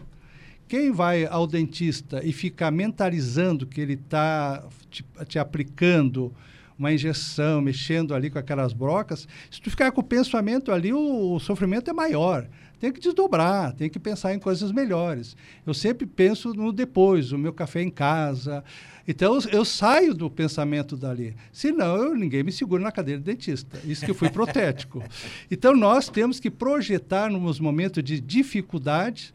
[0.67, 6.33] Quem vai ao dentista e fica mentalizando que ele está te, te, aplicando
[6.77, 11.35] uma injeção, mexendo ali com aquelas brocas, se tu ficar com o pensamento ali, o,
[11.35, 12.47] o sofrimento é maior
[12.79, 15.35] tem que desdobrar, tem que pensar em coisas melhores.
[15.65, 18.63] Eu sempre penso no depois, o meu café em casa.
[19.07, 21.35] Então eu, saio do pensamento dali.
[21.51, 23.79] Senão eu, ninguém me segura na cadeira de dentista.
[23.85, 25.03] Isso que eu fui protético.
[25.49, 29.33] Então nós temos que projetar nos momentos de dificuldade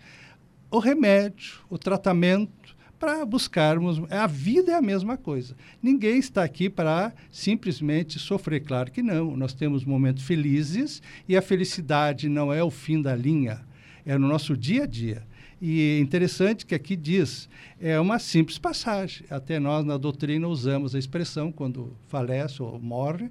[0.71, 4.01] o remédio, o tratamento para buscarmos.
[4.11, 5.57] A vida é a mesma coisa.
[5.83, 8.61] Ninguém está aqui para simplesmente sofrer.
[8.61, 9.37] Claro que não.
[9.37, 13.61] Nós temos momentos felizes e a felicidade não é o fim da linha,
[14.05, 15.23] é no nosso dia a dia.
[15.65, 17.49] E interessante que aqui diz,
[17.81, 19.25] é uma simples passagem.
[19.31, 23.31] Até nós na doutrina usamos a expressão quando falece ou morre,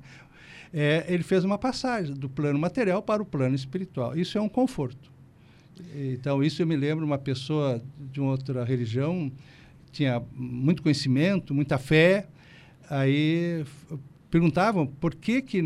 [0.73, 4.17] é, ele fez uma passagem do plano material para o plano espiritual.
[4.17, 5.11] Isso é um conforto.
[5.93, 9.29] Então, isso eu me lembro uma pessoa de outra religião,
[9.91, 12.27] tinha muito conhecimento, muita fé,
[12.89, 13.65] aí
[14.29, 15.61] perguntavam por que, que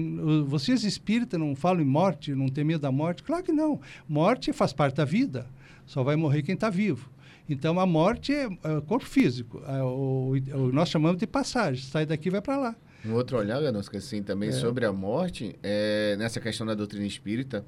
[0.48, 3.22] vocês espíritas não falam em morte, não têm medo da morte?
[3.22, 3.80] Claro que não.
[4.10, 5.46] Morte faz parte da vida.
[5.86, 7.10] Só vai morrer quem está vivo.
[7.48, 9.62] Então, a morte é, é corpo físico.
[9.68, 11.84] É, o, o, nós chamamos de passagem.
[11.84, 12.76] Sai daqui vai para lá.
[13.06, 14.52] Um outro olhar, Ganosca, assim, também é.
[14.52, 17.64] sobre a morte, é, nessa questão da doutrina espírita,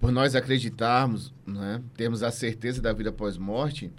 [0.00, 3.92] por nós acreditarmos, né, termos a certeza da vida pós-morte,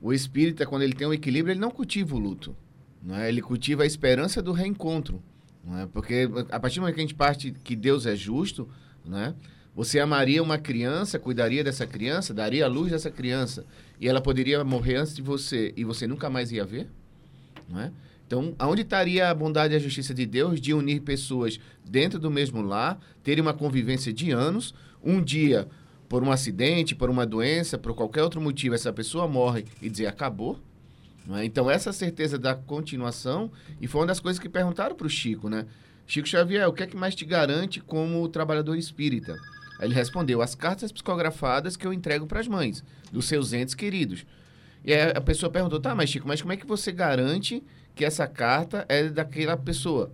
[0.00, 2.56] o espírita, quando ele tem um equilíbrio, ele não cultiva o luto.
[3.02, 3.28] Né?
[3.28, 5.22] Ele cultiva a esperança do reencontro.
[5.64, 5.88] Né?
[5.92, 8.68] Porque a partir do momento que a gente parte que Deus é justo,
[9.04, 9.34] né?
[9.74, 13.64] Você amaria uma criança, cuidaria dessa criança, daria a luz dessa criança,
[14.00, 16.88] e ela poderia morrer antes de você e você nunca mais ia ver?
[17.68, 17.92] Não é?
[18.26, 22.30] Então, aonde estaria a bondade e a justiça de Deus de unir pessoas dentro do
[22.30, 25.66] mesmo lar, terem uma convivência de anos, um dia,
[26.08, 30.06] por um acidente, por uma doença, por qualquer outro motivo, essa pessoa morre e dizer
[30.06, 30.60] acabou?
[31.32, 31.44] É?
[31.44, 35.48] Então, essa certeza da continuação, e foi uma das coisas que perguntaram para o Chico,
[35.48, 35.66] né?
[36.06, 39.36] Chico Xavier, o que é que mais te garante como trabalhador espírita?
[39.80, 43.74] Aí ele respondeu: as cartas psicografadas que eu entrego para as mães, dos seus entes
[43.74, 44.26] queridos.
[44.84, 47.62] E aí a pessoa perguntou: tá, mas Chico, mas como é que você garante
[47.94, 50.12] que essa carta é daquela pessoa?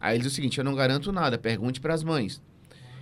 [0.00, 2.40] Aí ele diz o seguinte: eu não garanto nada, pergunte para as mães.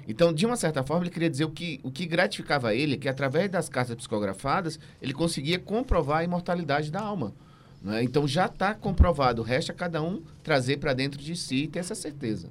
[0.09, 3.09] Então, de uma certa forma, ele queria dizer o que, o que gratificava ele, que
[3.09, 7.33] através das cartas psicografadas, ele conseguia comprovar a imortalidade da alma.
[7.81, 8.03] Né?
[8.03, 9.43] Então, já está comprovado.
[9.43, 12.51] Resta cada um trazer para dentro de si e ter essa certeza.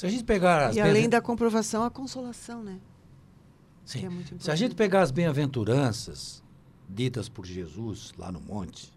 [0.00, 2.80] Se a gente pegar e além da comprovação, a consolação, né?
[3.84, 4.06] Sim.
[4.06, 6.42] É Se a gente pegar as bem-aventuranças
[6.88, 8.90] ditas por Jesus lá no monte,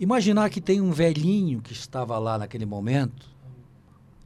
[0.00, 3.28] imaginar que tem um velhinho que estava lá naquele momento,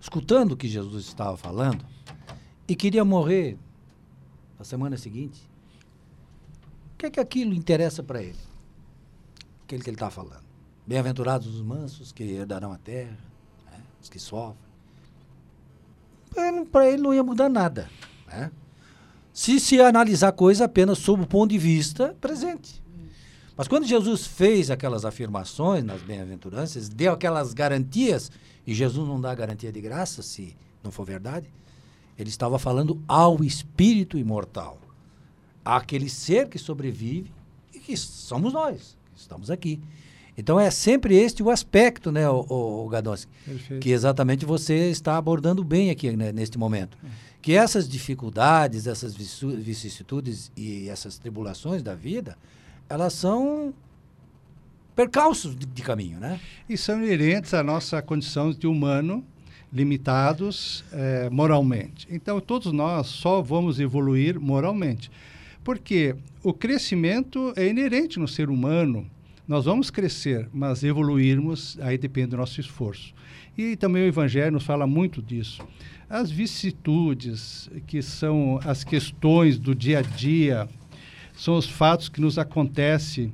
[0.00, 1.84] escutando o que Jesus estava falando,
[2.68, 3.58] e queria morrer
[4.56, 5.50] na semana seguinte,
[6.94, 8.38] o que é que aquilo interessa para ele?
[9.64, 10.44] Aquele que ele está falando.
[10.86, 13.18] Bem-aventurados os mansos que herdarão a terra,
[13.68, 13.82] né?
[14.00, 14.67] os que sofrem
[16.70, 17.88] para ele não ia mudar nada.
[18.26, 18.50] Né?
[19.32, 22.82] Se se analisar a coisa apenas sob o ponto de vista presente.
[23.56, 28.30] Mas quando Jesus fez aquelas afirmações nas bem-aventuranças, deu aquelas garantias,
[28.64, 31.50] e Jesus não dá garantia de graça se não for verdade,
[32.16, 34.78] ele estava falando ao espírito imortal,
[35.64, 37.32] àquele ser que sobrevive
[37.74, 39.80] e que somos nós, que estamos aqui.
[40.38, 43.28] Então é sempre este o aspecto, né, o, o, o Gadonski,
[43.80, 46.96] que exatamente você está abordando bem aqui né, neste momento.
[47.04, 47.08] É.
[47.42, 52.38] Que essas dificuldades, essas vicissitudes e essas tribulações da vida,
[52.88, 53.74] elas são
[54.94, 56.40] percalços de, de caminho, né?
[56.68, 59.24] E são inerentes à nossa condição de humano,
[59.72, 62.06] limitados é, moralmente.
[62.10, 65.10] Então, todos nós só vamos evoluir moralmente.
[65.64, 69.08] Porque o crescimento é inerente no ser humano
[69.48, 73.14] nós vamos crescer, mas evoluirmos, aí depende do nosso esforço.
[73.56, 75.66] E também o Evangelho nos fala muito disso.
[76.08, 80.68] As vicissitudes, que são as questões do dia a dia,
[81.34, 83.32] são os fatos que nos acontecem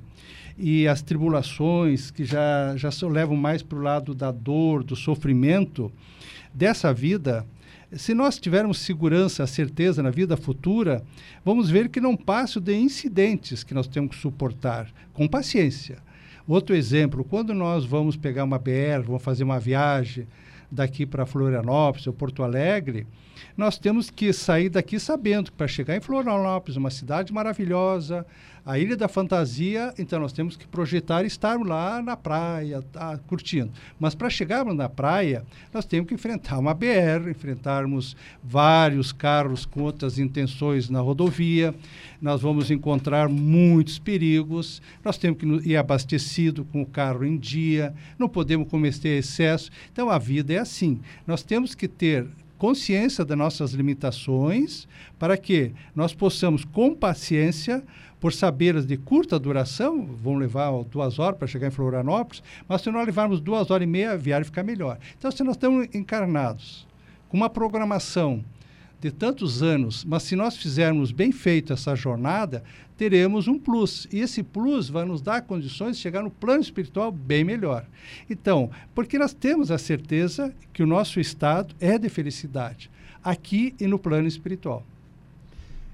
[0.57, 5.91] e as tribulações que já, já levam mais para o lado da dor, do sofrimento
[6.55, 7.45] dessa vida,
[7.97, 11.03] se nós tivermos segurança, certeza na vida futura,
[11.45, 15.99] vamos ver que não passo de incidentes que nós temos que suportar com paciência.
[16.47, 20.27] Outro exemplo, quando nós vamos pegar uma BR, vamos fazer uma viagem
[20.71, 23.07] daqui para Florianópolis ou Porto Alegre,
[23.57, 28.27] nós temos que sair daqui sabendo que para chegar em Florianópolis, uma cidade maravilhosa,
[28.67, 33.71] a Ilha da Fantasia, então nós temos que projetar estar lá na praia, tá, curtindo.
[34.01, 39.83] Mas para chegarmos na praia, nós temos que enfrentar uma BR, enfrentarmos vários carros com
[39.83, 41.75] outras intenções na rodovia,
[42.23, 47.93] nós vamos encontrar muitos perigos, nós temos que ir abastecido com o carro em dia,
[48.19, 49.71] não podemos cometer excesso.
[49.93, 51.01] Então a vida é assim.
[51.27, 52.27] Nós temos que ter
[52.65, 57.85] consciência das nossas limitações para que nós possamos, com paciência,
[58.19, 62.91] por saberes de curta duração, vão levar duas horas para chegar em Florianópolis, mas se
[62.91, 64.99] nós levarmos duas horas e meia, a viagem fica melhor.
[65.19, 66.87] Então, se nós estamos encarnados
[67.29, 68.43] com uma programação
[69.01, 72.65] de tantos anos, mas se nós fizermos bem feito essa jornada,
[72.97, 74.07] teremos um plus.
[74.13, 77.87] E esse plus vai nos dar condições de chegar no plano espiritual bem melhor.
[78.29, 82.91] Então, porque nós temos a certeza que o nosso estado é de felicidade,
[83.23, 84.85] aqui e no plano espiritual.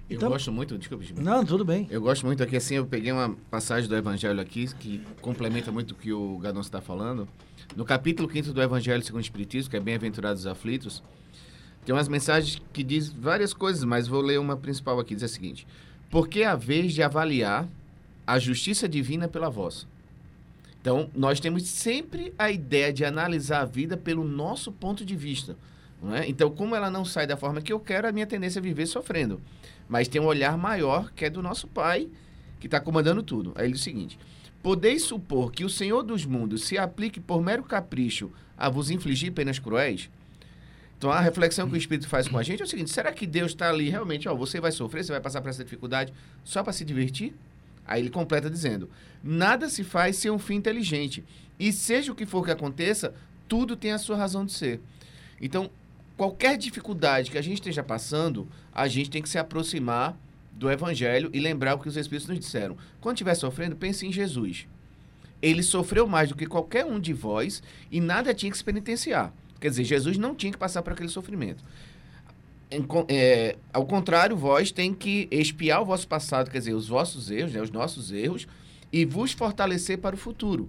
[0.09, 1.87] Eu então, gosto muito, desculpa, Não, tudo bem.
[1.89, 5.93] Eu gosto muito aqui, assim, eu peguei uma passagem do Evangelho aqui que complementa muito
[5.93, 7.29] o que o Gadon está falando.
[7.77, 11.01] No capítulo 5 do Evangelho segundo o Espiritismo, que é Bem-aventurados os aflitos,
[11.85, 15.29] tem umas mensagens que diz várias coisas, mas vou ler uma principal aqui, diz a
[15.29, 15.67] seguinte:
[16.11, 17.69] Porque a vez de avaliar
[18.27, 19.87] a justiça divina pela vossa.
[20.81, 25.57] Então, nós temos sempre a ideia de analisar a vida pelo nosso ponto de vista.
[26.15, 26.27] É?
[26.29, 28.87] Então, como ela não sai da forma que eu quero, a minha tendência é viver
[28.87, 29.41] sofrendo.
[29.89, 32.09] Mas tem um olhar maior que é do nosso Pai,
[32.59, 33.53] que está comandando tudo.
[33.55, 34.19] Aí ele diz o seguinte:
[34.63, 39.33] Podeis supor que o Senhor dos mundos se aplique por mero capricho a vos infligir
[39.33, 40.09] penas cruéis?
[41.01, 43.27] Então a reflexão que o Espírito faz com a gente é o seguinte: será que
[43.27, 44.29] Deus está ali realmente?
[44.29, 46.13] Ó, você vai sofrer, você vai passar por essa dificuldade
[46.45, 47.35] só para se divertir?
[47.87, 48.91] Aí ele completa dizendo:
[49.25, 51.25] nada se faz sem um fim inteligente.
[51.59, 53.15] E seja o que for que aconteça,
[53.49, 54.79] tudo tem a sua razão de ser.
[55.41, 55.71] Então,
[56.19, 60.15] qualquer dificuldade que a gente esteja passando, a gente tem que se aproximar
[60.53, 62.77] do Evangelho e lembrar o que os Espíritos nos disseram.
[63.01, 64.67] Quando estiver sofrendo, pense em Jesus.
[65.41, 69.33] Ele sofreu mais do que qualquer um de vós e nada tinha que se penitenciar.
[69.61, 71.63] Quer dizer, Jesus não tinha que passar por aquele sofrimento.
[73.09, 77.53] É, ao contrário, vós tem que expiar o vosso passado, quer dizer, os vossos erros,
[77.53, 78.47] né, os nossos erros,
[78.93, 80.69] e vos fortalecer para o futuro.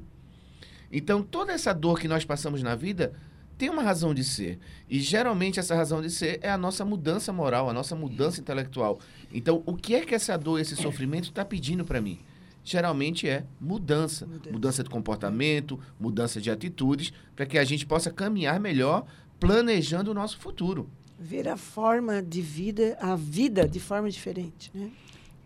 [0.92, 3.14] Então, toda essa dor que nós passamos na vida
[3.58, 4.60] tem uma razão de ser.
[4.90, 9.00] E geralmente essa razão de ser é a nossa mudança moral, a nossa mudança intelectual.
[9.32, 12.20] Então, o que é que essa dor, esse sofrimento está pedindo para mim?
[12.64, 18.12] Geralmente é mudança, mudança, mudança de comportamento, mudança de atitudes, para que a gente possa
[18.12, 19.06] caminhar melhor,
[19.40, 20.90] planejando o nosso futuro.
[21.20, 24.92] Ver a forma de vida, a vida de forma diferente, né?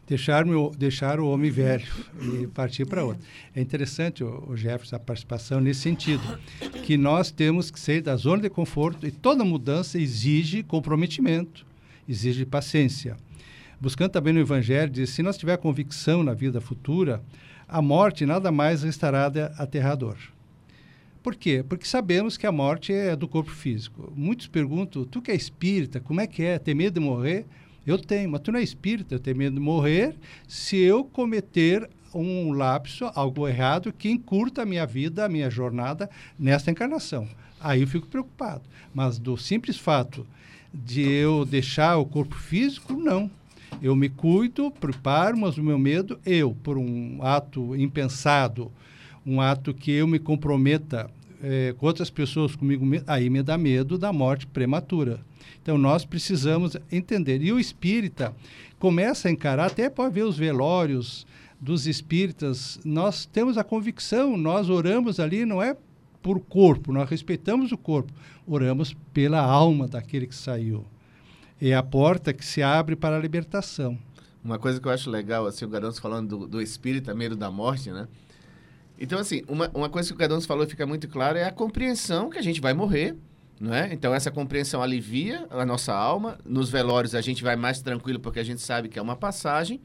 [0.07, 1.87] deixar, meu, deixar o homem velho
[2.41, 3.23] e partir para outro.
[3.55, 6.23] É interessante, o, o Jefferson, a participação nesse sentido,
[6.83, 11.65] que nós temos que sair da zona de conforto e toda mudança exige comprometimento,
[12.07, 13.17] exige paciência.
[13.79, 17.21] Buscando também no Evangelho, diz, se nós tiver convicção na vida futura,
[17.67, 20.17] a morte nada mais estará aterrador.
[21.21, 21.65] Por quê?
[21.67, 24.13] Porque sabemos que a morte é do corpo físico.
[24.15, 26.59] Muitos perguntam, tu que é espírita, como é que é?
[26.59, 27.45] Ter medo de morrer?
[27.85, 30.15] Eu tenho, mas tu não é espírita, eu tenho medo de morrer
[30.47, 36.09] se eu cometer um lapso, algo errado, que encurta a minha vida, a minha jornada
[36.37, 37.27] nesta encarnação.
[37.59, 38.63] Aí eu fico preocupado.
[38.93, 40.25] Mas do simples fato
[40.73, 43.29] de eu deixar o corpo físico, não.
[43.81, 48.71] Eu me cuido, preparo, mas o meu medo, eu, por um ato impensado,
[49.25, 51.09] um ato que eu me comprometa
[51.41, 55.19] é, com outras pessoas comigo, aí me dá medo da morte prematura.
[55.61, 57.41] Então nós precisamos entender.
[57.41, 58.33] E o espírita
[58.79, 61.25] começa a encarar, até pode ver os velórios
[61.59, 65.75] dos espíritas, nós temos a convicção, nós oramos ali, não é
[66.21, 68.11] por corpo, nós respeitamos o corpo,
[68.45, 70.85] oramos pela alma daquele que saiu.
[71.61, 73.97] É a porta que se abre para a libertação.
[74.43, 77.49] Uma coisa que eu acho legal, assim, o Garoto falando do, do espírita, medo da
[77.49, 78.07] morte, né?
[78.99, 82.29] Então, assim, uma, uma coisa que o Garoto falou fica muito claro é a compreensão
[82.29, 83.15] que a gente vai morrer,
[83.59, 83.93] não é?
[83.93, 86.37] Então essa compreensão alivia a nossa alma.
[86.45, 89.81] Nos velórios a gente vai mais tranquilo porque a gente sabe que é uma passagem.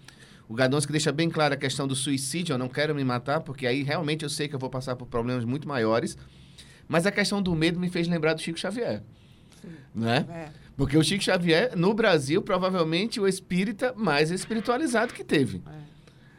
[0.49, 3.69] O Gadonski deixa bem clara a questão do suicídio, eu não quero me matar, porque
[3.69, 6.19] aí realmente eu sei que eu vou passar por problemas muito maiores.
[6.89, 9.01] Mas a questão do medo me fez lembrar do Chico Xavier.
[9.63, 9.69] Sim.
[9.95, 10.27] Né?
[10.29, 10.49] É.
[10.81, 15.61] Porque o Chico Xavier, no Brasil, provavelmente o espírita mais espiritualizado que teve.
[15.67, 15.81] É.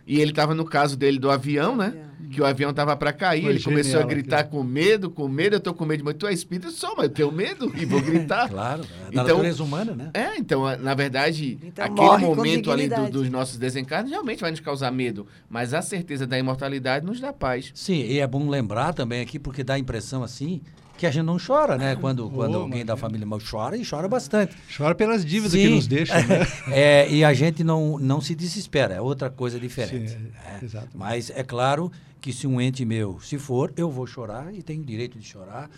[0.07, 1.93] E ele estava no caso dele do avião, né?
[2.31, 4.49] Que o avião estava para cair, Foi ele começou a gritar aqui.
[4.49, 7.09] com medo, com medo, eu tô com medo, mas tu é espírita só, mas eu
[7.11, 8.49] tenho medo e vou gritar.
[8.49, 10.09] claro, é da então, natureza humana, né?
[10.11, 14.59] É, então, na verdade, então, aquele momento ali do, dos nossos desencarnos realmente vai nos
[14.59, 17.71] causar medo, mas a certeza da imortalidade nos dá paz.
[17.75, 20.61] Sim, e é bom lembrar também aqui, porque dá a impressão assim,
[21.01, 21.95] que a gente não chora, né?
[21.95, 24.55] Quando, quando oh, alguém da família mal chora e chora bastante.
[24.77, 25.63] Chora pelas dívidas Sim.
[25.63, 26.47] que nos deixam, né?
[26.71, 30.11] é, e a gente não, não se desespera, é outra coisa diferente.
[30.11, 30.83] Sim, é, é.
[30.93, 34.83] Mas é claro que se um ente meu se for, eu vou chorar e tenho
[34.83, 35.71] o direito de chorar.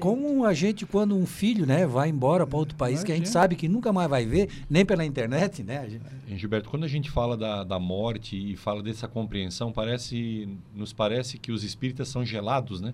[0.00, 3.28] Como a gente, quando um filho né, vai embora para outro país, que a gente
[3.28, 5.88] sabe que nunca mais vai ver, nem pela internet, né?
[5.88, 6.36] Gente...
[6.36, 11.38] Gilberto, quando a gente fala da, da morte e fala dessa compreensão, parece, nos parece
[11.38, 12.92] que os espíritas são gelados, né?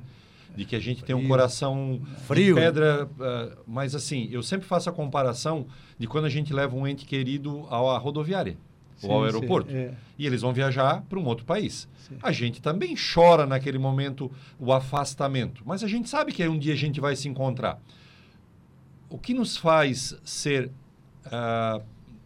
[0.55, 3.07] De que a gente tem um coração frio, de pedra.
[3.07, 5.66] Uh, mas assim, eu sempre faço a comparação
[5.98, 8.57] de quando a gente leva um ente querido à rodoviária
[8.96, 9.70] sim, ou ao aeroporto.
[9.70, 9.94] Sim, é.
[10.18, 11.88] E eles vão viajar para um outro país.
[11.96, 12.16] Sim.
[12.22, 16.74] A gente também chora naquele momento o afastamento, mas a gente sabe que um dia
[16.74, 17.80] a gente vai se encontrar.
[19.09, 20.70] O que nos faz ser
[21.26, 21.82] uh,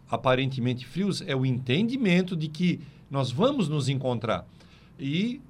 [0.09, 4.45] aparentemente frios é o entendimento de que nós vamos nos encontrar.
[4.99, 5.41] E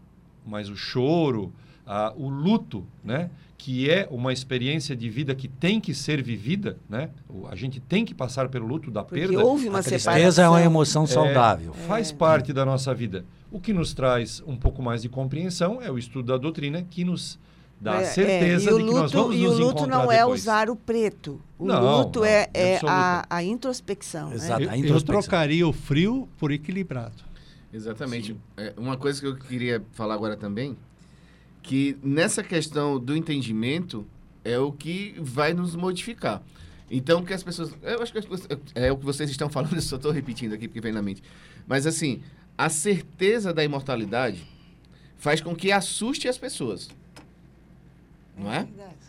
[0.48, 1.54] mas o choro,
[1.88, 3.30] uh, o luto, né?
[3.58, 7.10] que é uma experiência de vida que tem que ser vivida, né?
[7.50, 9.44] A gente tem que passar pelo luto da Porque perda.
[9.44, 11.74] houve uma a tristeza é uma emoção saudável.
[11.76, 13.26] É, faz parte da nossa vida.
[13.52, 17.04] O que nos traz um pouco mais de compreensão é o estudo da doutrina que
[17.04, 17.40] nos
[17.82, 18.74] dá é, certeza é.
[18.74, 20.18] de que nós vamos e nos E o luto não depois.
[20.18, 21.42] é usar o preto.
[21.58, 24.34] O não, luto não, é, é a, a, introspecção.
[24.34, 24.70] Exato, né?
[24.70, 25.16] a introspecção.
[25.16, 27.26] Eu trocaria o frio por equilibrado.
[27.74, 28.36] Exatamente.
[28.56, 30.78] É, uma coisa que eu queria falar agora também,
[31.68, 34.08] que nessa questão do entendimento
[34.44, 36.42] é o que vai nos modificar.
[36.90, 37.76] Então, que as pessoas.
[37.84, 38.20] Eu acho que
[38.74, 41.22] é o que vocês estão falando, eu só estou repetindo aqui porque vem na mente.
[41.68, 42.22] Mas, assim,
[42.58, 44.48] a certeza da imortalidade
[45.18, 46.90] faz com que assuste as pessoas.
[48.38, 48.66] Não é?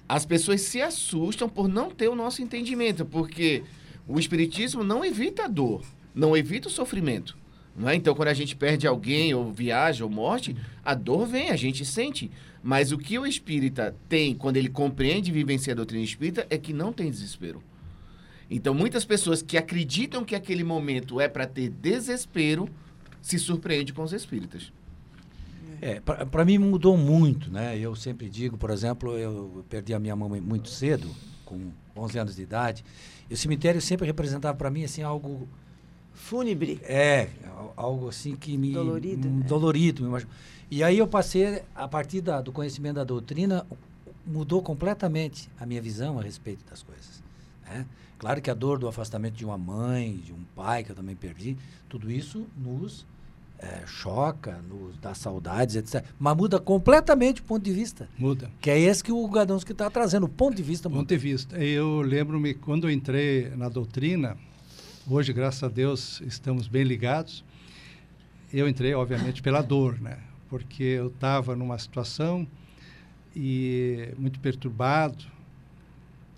[0.08, 3.62] As pessoas se assustam por não ter o nosso entendimento, porque
[4.08, 7.38] o Espiritismo não evita a dor, não evita o sofrimento.
[7.78, 7.94] Não é?
[7.94, 11.84] Então, quando a gente perde alguém, ou viaja, ou morte, a dor vem, a gente
[11.84, 12.28] sente.
[12.62, 16.58] Mas o que o espírita tem quando ele compreende e vivencia a doutrina espírita é
[16.58, 17.62] que não tem desespero.
[18.50, 22.68] Então, muitas pessoas que acreditam que aquele momento é para ter desespero
[23.20, 24.72] se surpreendem com os espíritas.
[25.80, 27.78] É, para mim mudou muito, né?
[27.78, 31.08] Eu sempre digo, por exemplo, eu perdi a minha mãe muito cedo,
[31.44, 32.84] com 11 anos de idade,
[33.30, 35.46] e o cemitério sempre representava para mim assim algo
[36.12, 36.80] fúnebre.
[36.82, 37.28] É,
[37.76, 39.46] algo assim que me dolorido, um, né?
[39.46, 40.26] dolorido, me
[40.70, 43.66] E aí eu passei a partir da, do conhecimento da doutrina
[44.26, 47.22] mudou completamente a minha visão a respeito das coisas,
[47.66, 47.86] né?
[48.18, 51.14] Claro que a dor do afastamento de uma mãe, de um pai que eu também
[51.14, 51.56] perdi,
[51.88, 53.06] tudo isso nos
[53.60, 56.04] é, choca, nos dá saudades, etc.
[56.18, 58.08] Mas muda completamente o ponto de vista.
[58.18, 58.50] Muda.
[58.60, 61.00] Que é esse que o Gadonsky está trazendo, o ponto de vista muda.
[61.00, 61.56] Ponto de vista.
[61.62, 64.36] Eu lembro-me, quando eu entrei na doutrina,
[65.08, 67.44] hoje, graças a Deus, estamos bem ligados,
[68.52, 70.18] eu entrei, obviamente, pela dor, né?
[70.48, 72.46] Porque eu estava numa situação
[73.34, 75.24] e muito perturbado,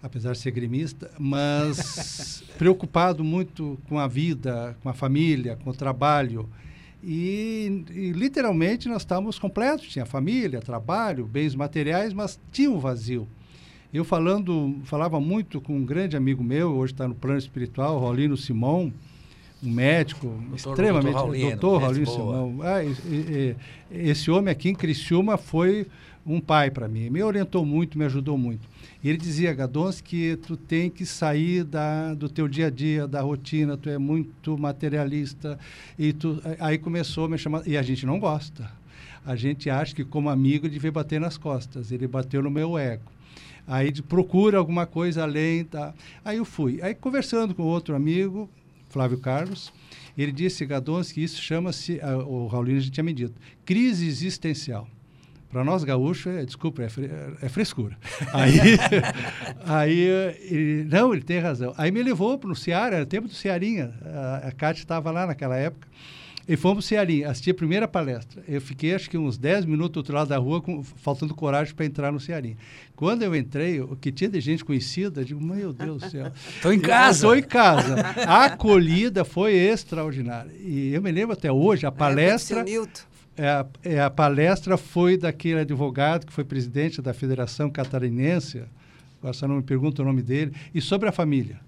[0.02, 5.74] apesar de ser grimista, mas preocupado muito com a vida, com a família, com o
[5.74, 6.48] trabalho.
[7.02, 13.26] E, e, literalmente nós estávamos completos, tinha família, trabalho, bens materiais, mas tinha um vazio.
[13.92, 18.36] Eu falando, falava muito com um grande amigo meu, hoje está no plano espiritual, Rolino
[18.36, 18.92] Simão,
[19.62, 22.58] um médico doutor, extremamente, doutor Raulino, doutor Raulino Simão.
[22.62, 23.56] Ah, e, e,
[23.90, 25.86] esse homem aqui em Criciúma foi
[26.24, 28.68] um pai para mim, me orientou muito, me ajudou muito.
[29.02, 33.08] E ele dizia, Gadons, que tu tem que sair da, do teu dia a dia,
[33.08, 35.58] da rotina, tu é muito materialista.
[35.98, 38.70] E tu, aí começou a me chamar, e a gente não gosta.
[39.24, 41.90] A gente acha que como amigo devia bater nas costas.
[41.90, 43.10] Ele bateu no meu ego.
[43.66, 45.64] Aí procura alguma coisa além.
[45.64, 45.94] Tá?
[46.22, 46.80] Aí eu fui.
[46.82, 48.50] Aí conversando com outro amigo,
[48.90, 49.72] Flávio Carlos,
[50.18, 54.86] ele disse, Gadons, que isso chama-se, o Raulino já tinha me dito, crise existencial.
[55.50, 56.86] Para nós gaúchos, é, desculpa, é,
[57.42, 57.98] é frescura.
[58.32, 58.60] Aí,
[59.66, 59.98] aí
[60.48, 61.74] ele, não, ele tem razão.
[61.76, 63.92] Aí me levou para o Ceará, era tempo do Cearinha.
[64.04, 65.88] A, a Cátia estava lá naquela época.
[66.50, 68.42] E fomos para o Cearinha, assisti a primeira palestra.
[68.48, 71.72] Eu fiquei acho que uns 10 minutos do outro lado da rua, com, faltando coragem
[71.72, 72.56] para entrar no Cearinha.
[72.96, 76.32] Quando eu entrei, o que tinha de gente conhecida, eu digo, meu Deus do céu.
[76.56, 77.18] Estou em casa.
[77.18, 78.00] Estou em casa.
[78.26, 80.50] A acolhida foi extraordinária.
[80.58, 82.64] E eu me lembro até hoje, a palestra.
[82.68, 88.64] É, é, a, é, a, palestra foi daquele advogado que foi presidente da Federação Catarinense,
[89.20, 91.60] agora só não me pergunta o nome dele, e sobre a família.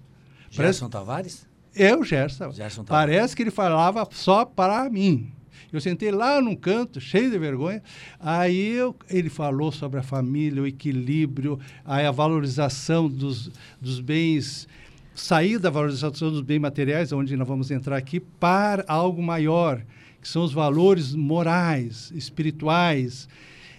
[0.51, 1.52] Gerson Parece, Tavares?
[1.75, 2.51] É o Gerson.
[2.51, 3.15] Gerson Tavares.
[3.15, 5.31] Parece que ele falava só para mim.
[5.71, 7.81] Eu sentei lá num canto, cheio de vergonha.
[8.19, 13.51] Aí eu, ele falou sobre a família, o equilíbrio, a valorização dos,
[13.81, 14.67] dos bens,
[15.15, 19.83] sair da valorização dos bens materiais, onde nós vamos entrar aqui, para algo maior
[20.21, 23.27] que são os valores morais, espirituais.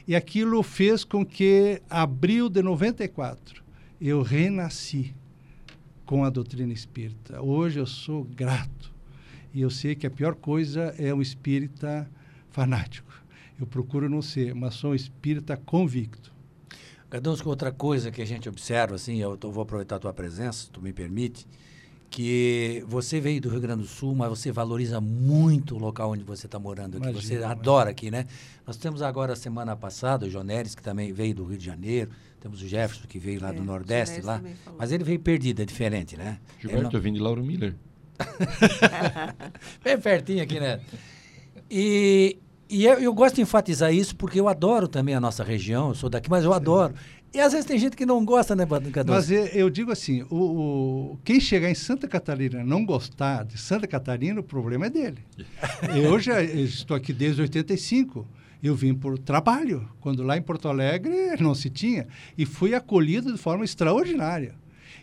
[0.07, 3.63] E aquilo fez com que, abril de 94,
[4.01, 5.15] eu renasci
[6.05, 7.41] com a doutrina espírita.
[7.41, 8.93] Hoje eu sou grato.
[9.53, 12.11] E eu sei que a pior coisa é um espírita
[12.51, 13.13] fanático.
[13.59, 16.33] Eu procuro não ser, mas sou um espírita convicto.
[17.11, 20.71] Gadonsco, outra coisa que a gente observa, assim, eu vou aproveitar a tua presença, se
[20.71, 21.47] tu me permite,
[22.15, 26.23] que você veio do Rio Grande do Sul, mas você valoriza muito o local onde
[26.23, 27.09] você está morando aqui.
[27.09, 27.51] Imagina, você imagina.
[27.51, 28.27] adora aqui, né?
[28.65, 32.13] Nós temos agora, semana passada, o Joneres, que também veio do Rio de Janeiro.
[32.41, 34.41] Temos o Jefferson, que veio lá é, do Nordeste, lá.
[34.79, 36.39] Mas ele veio perdido, é diferente, né?
[36.61, 36.91] Gilberto, não...
[36.93, 37.75] eu vim de Lauro Miller.
[39.83, 40.81] Bem pertinho aqui, né?
[41.69, 42.39] E
[42.69, 45.95] E eu, eu, gosto de enfatizar isso porque eu adoro também a nossa região, eu
[45.97, 46.57] sou daqui, mas eu Sim.
[46.57, 46.95] adoro.
[47.35, 49.11] E às vezes tem gente que não gosta, né, Cadê?
[49.11, 53.59] Mas eu, eu, digo assim, o, o, quem chegar em Santa Catarina não gostar de
[53.59, 55.19] Santa Catarina, o problema é dele.
[56.01, 58.25] eu já estou aqui desde 85.
[58.63, 62.07] Eu vim por trabalho, quando lá em Porto Alegre não se tinha.
[62.39, 64.55] E fui acolhido de forma extraordinária.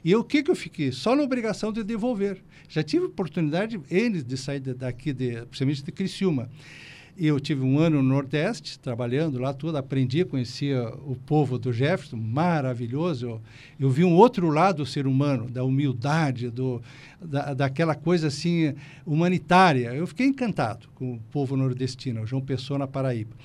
[0.03, 0.91] E o que, que eu fiquei?
[0.91, 2.41] Só na obrigação de devolver.
[2.69, 6.49] Já tive oportunidade, eles, de sair daqui, de, principalmente de Criciúma.
[7.18, 12.18] Eu tive um ano no Nordeste, trabalhando lá tudo, aprendi, conhecia o povo do Jefferson,
[12.18, 13.28] maravilhoso.
[13.28, 13.41] Eu,
[13.80, 16.82] eu vi um outro lado do ser humano, da humildade, do,
[17.22, 18.74] da, daquela coisa assim
[19.05, 19.93] humanitária.
[19.93, 23.36] Eu fiquei encantado com o povo nordestino, João Pessoa, na Paraíba.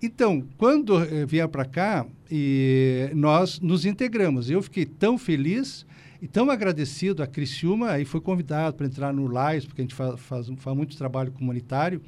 [0.00, 4.50] Então, quando eu vinha para cá, e nós nos integramos.
[4.50, 5.86] Eu fiquei tão feliz
[6.20, 9.94] e tão agradecido a Criciúma, aí foi convidado para entrar no LAIS, porque a gente
[9.94, 12.02] faz, faz, faz muito trabalho comunitário.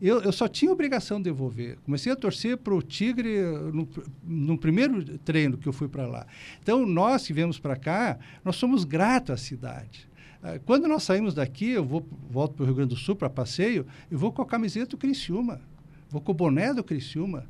[0.00, 1.76] Eu, eu só tinha obrigação de devolver.
[1.84, 3.42] Comecei a torcer para o Tigre
[3.72, 3.88] no,
[4.24, 6.26] no, primeiro treino que eu fui para lá.
[6.62, 10.08] Então, nós que viemos para cá, nós somos gratos à cidade.
[10.42, 13.28] Ah, quando nós saímos daqui, eu vou, volto para o Rio Grande do Sul para
[13.28, 15.60] passeio, eu vou com a camiseta do Criciúma,
[16.08, 17.44] vou com o boné do Criciúma.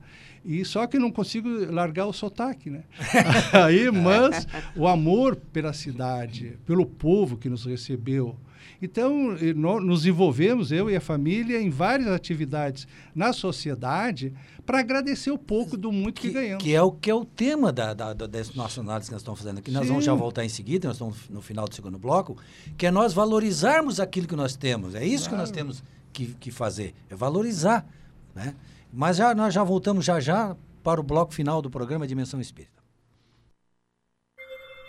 [0.44, 2.84] E só que não consigo largar o sotaque, né?
[3.52, 8.36] Aí, mas o amor pela cidade, pelo povo que nos recebeu,
[8.80, 14.32] então, nos envolvemos, eu e a família, em várias atividades na sociedade
[14.64, 16.62] para agradecer o pouco do muito que, que, ganhamos.
[16.62, 19.22] Que é o que é o tema da, da, da dessa nossa análise que nós
[19.22, 19.70] estamos fazendo aqui.
[19.70, 19.88] Nós Sim.
[19.88, 22.36] vamos já voltar em seguida, nós estamos no final do segundo bloco,
[22.78, 24.94] que é nós valorizarmos aquilo que nós temos.
[24.94, 25.30] É isso claro.
[25.30, 25.82] que nós temos
[26.12, 27.86] que, que fazer, é valorizar.
[28.34, 28.54] Né?
[28.92, 32.80] Mas já, nós já voltamos já já para o bloco final do programa Dimensão Espírita.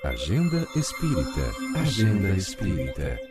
[0.03, 1.51] Agenda Espírita.
[1.76, 3.30] Agenda Espírita.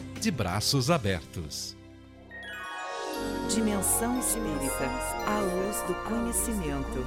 [0.21, 1.75] de braços abertos.
[3.49, 4.85] Dimensão Espírita,
[5.25, 7.03] a luz do conhecimento.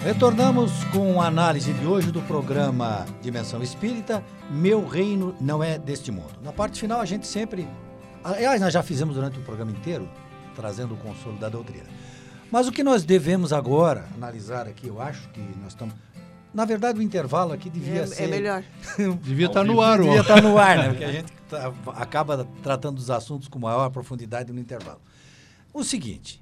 [0.00, 6.12] Retornamos com a análise de hoje do programa Dimensão Espírita, Meu Reino Não É Deste
[6.12, 6.34] Mundo.
[6.42, 7.66] Na parte final, a gente sempre.
[8.22, 10.06] Aliás, nós já fizemos durante o programa inteiro,
[10.54, 11.86] trazendo o consolo da doutrina.
[12.50, 15.94] Mas o que nós devemos agora analisar aqui, eu acho que nós estamos.
[16.54, 18.22] Na verdade, o intervalo aqui devia é, ser.
[18.22, 18.64] É melhor.
[19.20, 20.88] devia estar tá no ar, Devia estar tá no ar, né?
[20.90, 25.00] Porque a gente tá, acaba tratando os assuntos com maior profundidade no intervalo.
[25.72, 26.40] O seguinte: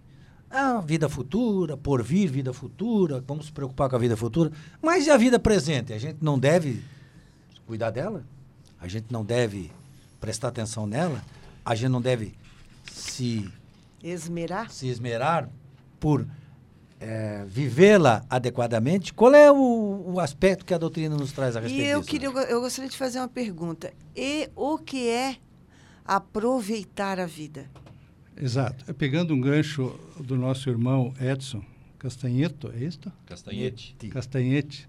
[0.51, 4.53] a vida futura, por vir vida futura, vamos se preocupar com a vida futura.
[4.83, 5.95] Mas e a vida presente?
[5.95, 6.83] A gente não deve
[7.67, 8.23] cuidar dela?
[8.79, 9.73] A gente não deve
[10.21, 11.23] prestar atenção nela?
[11.65, 12.35] A gente não deve
[12.93, 13.51] se
[14.03, 15.49] esmerar, se esmerar
[15.99, 16.27] por
[17.03, 19.13] é, vivê-la adequadamente?
[19.13, 22.11] Qual é o, o, aspecto que a doutrina nos traz a respeito e eu disso?
[22.11, 23.93] Queria, eu gostaria de fazer uma pergunta.
[24.15, 25.37] E o que é
[26.05, 27.69] aproveitar a vida?
[28.41, 28.85] Exato.
[28.89, 31.63] É pegando um gancho do nosso irmão Edson
[31.99, 33.01] Castanheto, é isso?
[33.27, 33.97] Castanhete.
[34.09, 34.89] Castanhete.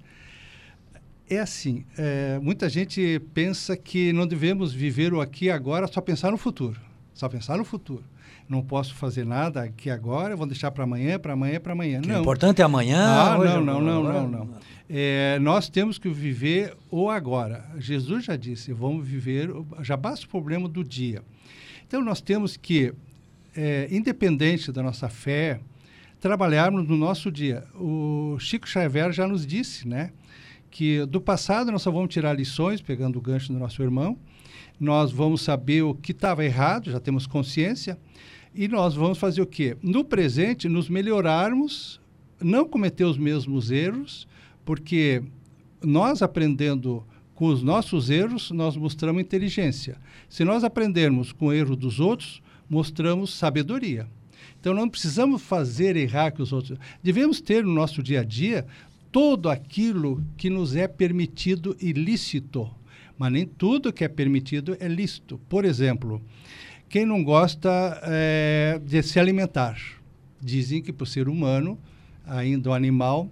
[1.30, 6.00] É assim, é, muita gente pensa que não devemos viver o aqui e agora, só
[6.02, 6.80] pensar no futuro.
[7.14, 8.04] Só pensar no futuro.
[8.48, 12.02] Não posso fazer nada aqui agora, vou deixar para amanhã, para amanhã, para amanhã.
[12.06, 12.18] Não.
[12.18, 13.00] O importante é amanhã.
[13.02, 14.50] Ah, não, não, não, não, não.
[14.90, 17.66] É, nós temos que viver o agora.
[17.78, 19.50] Jesus já disse, vamos viver,
[19.82, 21.24] já basta o problema do dia.
[21.88, 22.94] Então nós temos que
[23.56, 25.60] é, independente da nossa fé,
[26.20, 27.64] trabalharmos no nosso dia.
[27.76, 30.12] O Chico Xavier já nos disse, né,
[30.72, 34.18] que do passado nós só vamos tirar lições, pegando o gancho do nosso irmão,
[34.80, 37.98] nós vamos saber o que estava errado, já temos consciência,
[38.54, 39.78] e nós vamos fazer o quê?
[39.82, 42.00] No presente, nos melhorarmos,
[42.42, 44.28] não cometer os mesmos erros,
[44.66, 45.24] porque
[45.82, 47.04] nós aprendendo
[47.34, 49.98] com os nossos erros, nós mostramos inteligência.
[50.30, 54.08] Se nós aprendermos com o erro dos outros, mostramos sabedoria.
[54.60, 56.78] Então não precisamos fazer errar que os outros.
[57.02, 58.66] Devemos ter no nosso dia a dia
[59.12, 62.70] todo aquilo que nos é permitido e lícito.
[63.18, 65.40] Mas nem tudo que é permitido é lícito.
[65.50, 66.22] Por exemplo,
[66.90, 69.78] quem não gosta é, de se alimentar?
[70.42, 71.80] Dizem que para o ser humano,
[72.26, 73.32] ainda o animal,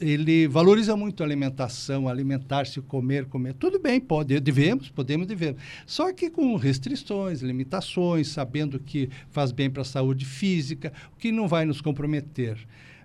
[0.00, 3.54] ele valoriza muito a alimentação, alimentar-se, comer, comer.
[3.54, 5.60] Tudo bem, pode, devemos, podemos, devemos.
[5.86, 11.30] Só que com restrições, limitações, sabendo que faz bem para a saúde física, o que
[11.30, 12.56] não vai nos comprometer.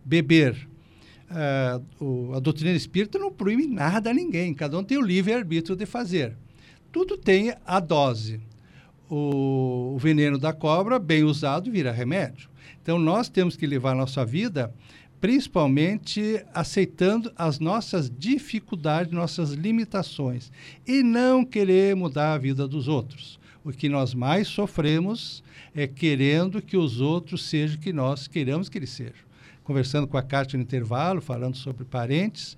[0.05, 0.67] Beber.
[1.29, 5.75] Uh, o, a doutrina espírita não proíbe nada a ninguém, cada um tem o livre-arbítrio
[5.75, 6.35] de fazer.
[6.91, 8.39] Tudo tem a dose.
[9.09, 12.49] O, o veneno da cobra, bem usado, vira remédio.
[12.81, 14.73] Então, nós temos que levar a nossa vida
[15.19, 20.51] principalmente aceitando as nossas dificuldades, nossas limitações
[20.85, 23.39] e não querer mudar a vida dos outros.
[23.63, 28.69] O que nós mais sofremos é querendo que os outros sejam o que nós queremos
[28.69, 29.24] que eles sejam.
[29.65, 32.55] Conversando com a Cátia no intervalo, falando sobre parentes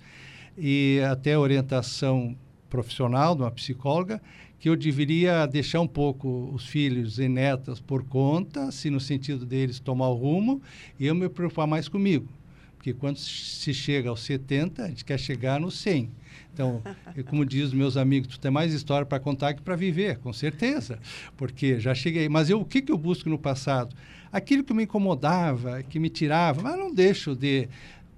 [0.56, 2.36] e até orientação
[2.68, 4.20] profissional de uma psicóloga,
[4.60, 9.46] que eu deveria deixar um pouco os filhos e netas por conta, se no sentido
[9.46, 10.60] deles tomar o rumo,
[11.00, 12.28] e eu me preocupar mais comigo.
[12.76, 16.10] Porque quando se chega aos 70, a gente quer chegar no 100.
[16.52, 16.82] Então,
[17.26, 20.98] como diz meus amigos, tu tem mais história para contar que para viver, com certeza.
[21.36, 22.28] Porque já cheguei.
[22.28, 23.96] Mas eu, o que, que eu busco no passado?
[24.32, 27.68] Aquilo que me incomodava, que me tirava, mas não deixo de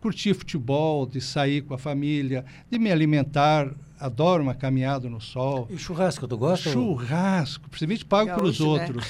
[0.00, 5.68] curtir futebol, de sair com a família, de me alimentar adoro uma caminhada no sol.
[5.70, 6.70] E churrasco, tu gosta?
[6.70, 8.66] Churrasco, principalmente pago para os né?
[8.66, 9.04] outros.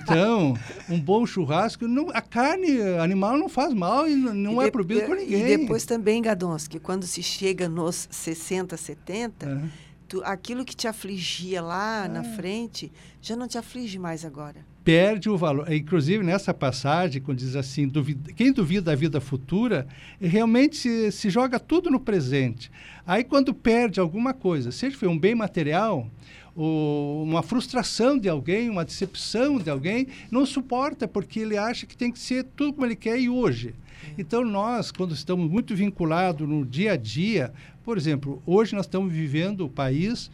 [0.00, 0.56] então,
[0.88, 5.02] um bom churrasco, não, a carne animal não faz mal e não, e é proibido
[5.02, 5.42] por ninguém.
[5.42, 9.68] E depois também, Gadonski, quando se chega nos 60, 70, é.
[10.06, 12.08] tu, aquilo que te afligia lá é.
[12.08, 15.72] na frente, já não te aflige mais agora perde o valor.
[15.72, 19.86] Inclusive, nessa passagem, quando diz assim, duvida, quem duvida da vida futura,
[20.20, 22.70] realmente se, se, joga tudo no presente.
[23.06, 26.08] Aí, quando perde alguma coisa, seja foi um bem material,
[26.54, 31.96] ou uma frustração de alguém, uma decepção de alguém, não suporta, porque ele acha que
[31.96, 33.74] tem que ser tudo como ele quer e hoje.
[34.18, 37.52] Então, nós, quando estamos muito vinculados no dia a dia,
[37.84, 40.30] por exemplo, hoje nós estamos vivendo o país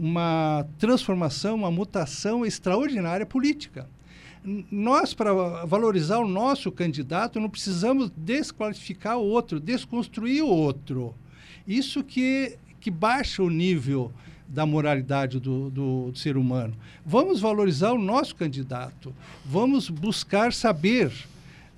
[0.00, 3.86] uma transformação, uma mutação extraordinária política.
[4.70, 5.34] Nós, para
[5.66, 11.14] valorizar o nosso candidato, não precisamos desqualificar o outro, desconstruir o outro.
[11.68, 14.10] Isso que, que baixa o nível
[14.48, 16.74] da moralidade do, do, do, ser humano.
[17.04, 19.14] Vamos valorizar o nosso candidato.
[19.44, 21.12] Vamos buscar saber.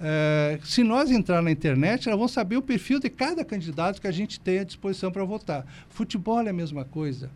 [0.01, 4.07] Uh, se nós entrar na internet, nós vamos saber o perfil de cada candidato que
[4.07, 5.67] a gente tem à disposição para votar.
[5.89, 7.29] Futebol é a mesma coisa.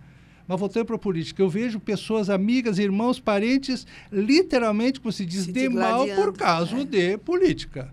[0.46, 5.44] Mas voltando para a política, eu vejo pessoas, amigas, irmãos, parentes, literalmente, como se diz,
[5.44, 6.84] se de mal por causa é.
[6.84, 7.92] de política.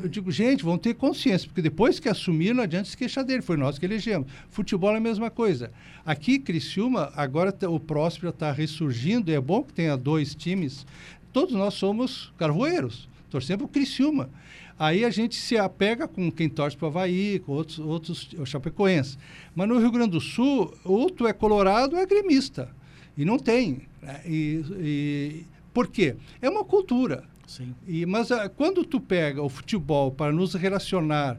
[0.00, 3.42] Eu digo, gente, vão ter consciência, porque depois que assumir, não adianta se queixar dele,
[3.42, 4.28] foi nós que elegemos.
[4.48, 5.72] Futebol é a mesma coisa.
[6.06, 10.86] Aqui, Criciúma, agora o Próspera está ressurgindo, é bom que tenha dois times.
[11.32, 14.30] Todos nós somos carvoeiros, torcemos o Criciúma.
[14.78, 18.46] Aí a gente se apega com quem torce para o Havaí, com outros, outros o
[18.46, 19.18] Chapecoense.
[19.54, 22.70] Mas no Rio Grande do Sul, ou tu é colorado ou é gremista.
[23.16, 23.82] E não tem.
[24.00, 24.20] Né?
[24.24, 26.14] E, e, por quê?
[26.40, 27.24] É uma cultura.
[27.44, 27.74] Sim.
[27.88, 31.38] E, mas ah, quando tu pega o futebol para nos relacionar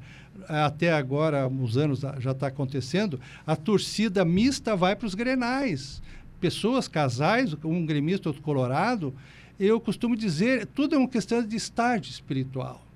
[0.49, 6.01] ah, até agora, uns anos já está acontecendo, a torcida mista vai para os grenais.
[6.41, 9.13] Pessoas, casais, um gremista, outro colorado,
[9.57, 12.88] eu costumo dizer, tudo é uma questão de estágio espiritual.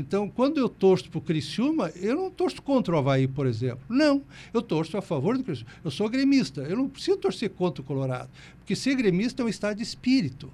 [0.00, 3.80] Então, quando eu torço para o Criciúma, eu não torço contra o Havaí, por exemplo.
[3.86, 4.22] Não,
[4.52, 5.70] eu torço a favor do Criciúma.
[5.84, 9.48] Eu sou gremista, eu não preciso torcer contra o Colorado, porque ser gremista é um
[9.48, 10.50] estado de espírito.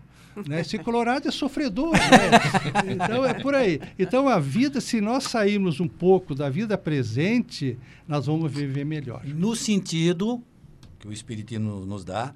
[0.47, 0.61] Né?
[0.61, 1.93] Esse Colorado é sofredor.
[1.93, 2.93] Né?
[2.93, 3.81] Então é por aí.
[3.99, 9.25] Então a vida, se nós sairmos um pouco da vida presente, nós vamos viver melhor.
[9.25, 10.43] No sentido
[10.99, 12.35] que o Espiritismo nos dá,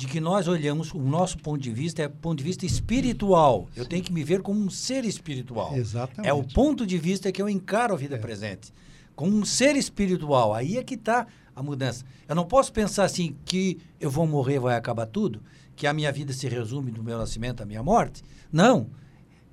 [0.00, 3.68] de que nós olhamos, o nosso ponto de vista é ponto de vista espiritual.
[3.76, 5.76] Eu tenho que me ver como um ser espiritual.
[5.76, 6.26] Exatamente.
[6.26, 8.18] É o ponto de vista que eu encaro a vida é.
[8.18, 8.72] presente.
[9.14, 10.54] Como um ser espiritual.
[10.54, 12.02] Aí é que está a mudança.
[12.26, 15.42] Eu não posso pensar assim que eu vou morrer, vai acabar tudo
[15.76, 18.22] que a minha vida se resume do meu nascimento à minha morte.
[18.50, 18.86] Não.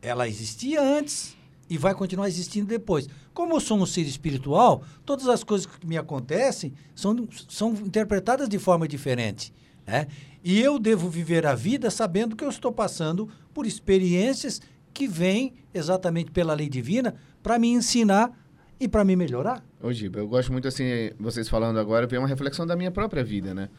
[0.02, 1.36] Ela existia antes
[1.70, 3.10] e vai continuar existindo depois.
[3.34, 8.48] Como eu sou um ser espiritual, todas as coisas que me acontecem são, são interpretadas
[8.48, 9.52] de forma diferente.
[9.88, 10.08] Né?
[10.44, 14.62] E eu devo viver a vida sabendo que eu estou passando por experiências
[14.94, 18.32] que vêm exatamente pela lei divina para me ensinar
[18.80, 19.64] e para me melhorar.
[19.82, 20.84] Ô, Giba, eu gosto muito assim,
[21.20, 23.70] vocês falando agora, ver uma reflexão da minha própria vida, né?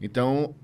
[0.00, 0.54] Então,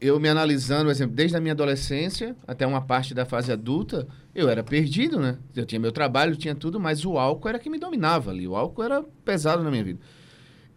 [0.00, 4.08] eu me analisando, por exemplo, desde a minha adolescência até uma parte da fase adulta,
[4.34, 5.38] eu era perdido, né?
[5.54, 8.46] Eu tinha meu trabalho, tinha tudo, mas o álcool era que me dominava ali.
[8.46, 10.00] O álcool era pesado na minha vida.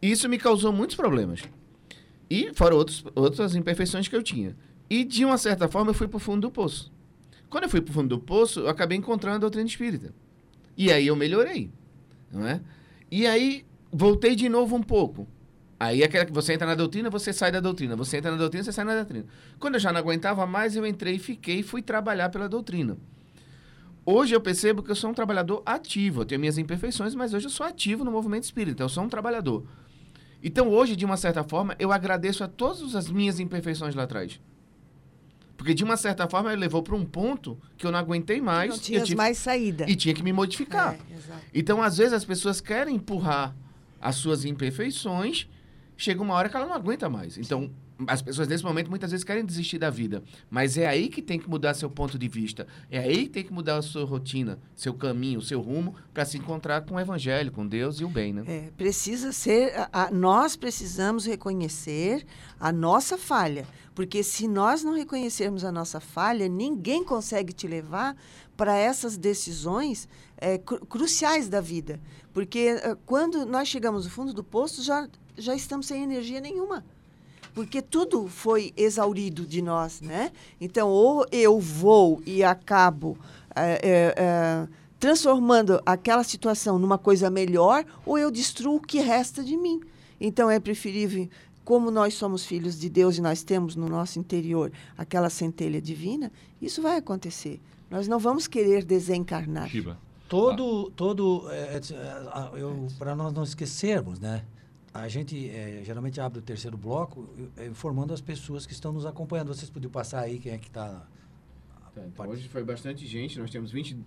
[0.02, 1.42] Isso me causou muitos problemas.
[2.30, 4.56] E foram outros, outras imperfeições que eu tinha.
[4.90, 6.92] E, de uma certa forma, eu fui para o fundo do poço.
[7.50, 10.14] Quando eu fui para o fundo do poço, eu acabei encontrando a doutrina espírita.
[10.76, 11.72] E aí eu melhorei,
[12.32, 12.60] não é?
[13.12, 15.28] E aí voltei de novo um pouco.
[15.80, 17.96] Aí aquela que você entra na doutrina, você sai da doutrina.
[17.96, 19.26] Você entra na doutrina, você sai na doutrina.
[19.60, 22.98] Quando eu já não aguentava mais, eu entrei, fiquei e fui trabalhar pela doutrina.
[24.06, 26.22] Hoje eu percebo que eu sou um trabalhador ativo.
[26.22, 28.82] Eu tenho minhas imperfeições, mas hoje eu sou ativo no movimento espírita.
[28.82, 29.66] Eu sou um trabalhador.
[30.44, 34.40] Então hoje, de uma certa forma, eu agradeço a todas as minhas imperfeições lá atrás.
[35.56, 38.72] Porque, de uma certa forma, ele levou para um ponto que eu não aguentei mais.
[38.72, 39.90] Não tinha mais saída.
[39.90, 40.96] E tinha que me modificar.
[40.96, 43.56] É, então, às vezes, as pessoas querem empurrar
[44.02, 45.48] as suas imperfeições
[45.96, 47.38] chega uma hora que ela não aguenta mais.
[47.38, 47.72] Então,
[48.08, 51.40] as pessoas nesse momento muitas vezes querem desistir da vida, mas é aí que tem
[51.40, 54.60] que mudar seu ponto de vista, é aí que tem que mudar a sua rotina,
[54.76, 58.34] seu caminho, seu rumo para se encontrar com o evangelho, com Deus e o bem,
[58.34, 58.44] né?
[58.48, 62.26] É, precisa ser, a, a, nós precisamos reconhecer
[62.60, 68.16] a nossa falha, porque se nós não reconhecermos a nossa falha, ninguém consegue te levar
[68.58, 72.00] para essas decisões é, cru, cruciais da vida,
[72.34, 76.86] porque é, quando nós chegamos no fundo do poço já já estamos sem energia nenhuma.
[77.54, 80.32] Porque tudo foi exaurido de nós, né?
[80.60, 83.18] Então, ou eu vou e acabo
[83.56, 84.68] é, é, é,
[85.00, 89.82] transformando aquela situação numa coisa melhor, ou eu destruo o que resta de mim.
[90.20, 91.30] Então, é preferível,
[91.64, 96.32] como nós somos filhos de Deus e nós temos no nosso interior aquela centelha divina,
[96.62, 97.62] isso vai acontecer.
[97.90, 99.70] Nós não vamos querer desencarnar.
[99.70, 99.98] Chiba.
[100.28, 101.82] Todo, todo, é, é,
[102.98, 104.44] para nós não esquecermos, né?
[104.94, 107.28] A gente é, geralmente abre o terceiro bloco
[107.58, 109.48] é, informando as pessoas que estão nos acompanhando.
[109.48, 111.08] Vocês podiam passar aí quem é que está.
[111.96, 113.98] Tá, então hoje foi bastante gente, nós temos 20.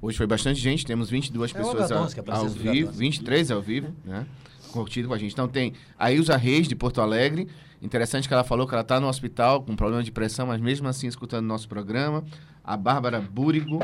[0.00, 3.94] Hoje foi bastante gente, temos 22 é pessoas a, é ao vivo, 23 ao vivo,
[4.04, 4.26] né?
[4.72, 5.32] Curtido com a gente.
[5.32, 7.46] Então tem a Ilza Reis, de Porto Alegre.
[7.80, 10.88] Interessante que ela falou que ela está no hospital com problema de pressão, mas mesmo
[10.88, 12.24] assim escutando nosso programa.
[12.62, 13.78] A Bárbara Búrigo,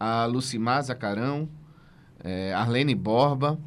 [0.00, 1.48] a Lucimar Zacarão,
[2.24, 3.58] é, Arlene Borba,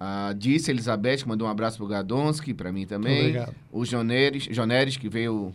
[0.00, 3.20] a Disse Elizabeth, que mandou um abraço pro Gadonski, para mim também.
[3.20, 3.54] Obrigado.
[3.70, 5.52] O Joneres, Joneres, que veio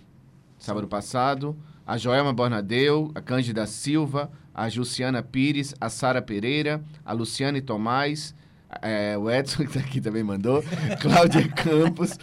[0.60, 1.58] sábado passado.
[1.86, 8.34] A Joelma Bornadeu, a Cândida Silva, a Juciana Pires, a Sara Pereira, a Luciane Tomás,
[8.82, 10.64] é, o Edson, que tá aqui também mandou,
[11.02, 12.18] Cláudia Campos,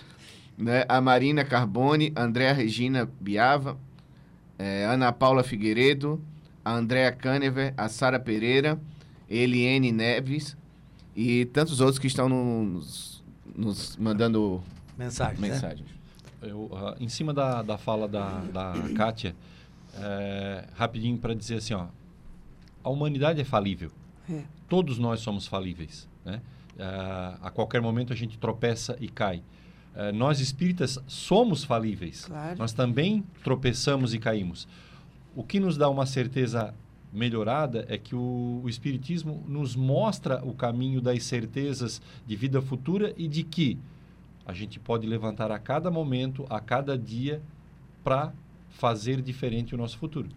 [0.57, 3.77] né, a Marina Carbone, a Andréa Regina Biava,
[4.59, 6.21] é, Ana Paula Figueiredo,
[6.65, 8.81] a Andréa Canever, a Sara Pereira,
[9.29, 10.57] Eliene Neves,
[11.15, 13.23] e tantos outros que estão nos,
[13.57, 14.63] nos mandando
[14.97, 15.41] mensagens.
[15.41, 15.49] Né?
[15.49, 15.89] mensagens.
[15.89, 16.51] Né?
[16.51, 19.35] Eu, uh, em cima da, da fala da, da Kátia,
[19.95, 21.87] é, rapidinho para dizer assim, ó,
[22.83, 23.91] a humanidade é falível.
[24.31, 24.43] É.
[24.69, 26.09] Todos nós somos falíveis.
[26.25, 26.41] Né?
[26.75, 29.43] Uh, a qualquer momento a gente tropeça e cai.
[29.95, 32.25] Uh, nós espíritas somos falíveis.
[32.25, 32.59] Claro.
[32.59, 34.67] Nós também tropeçamos e caímos.
[35.37, 36.75] O que nos dá uma certeza
[37.13, 43.13] melhorada é que o, o Espiritismo nos mostra o caminho das certezas de vida futura
[43.17, 43.79] e de que
[44.47, 47.41] a gente pode levantar a cada momento, a cada dia,
[48.03, 48.33] para
[48.71, 50.29] fazer diferente o nosso futuro.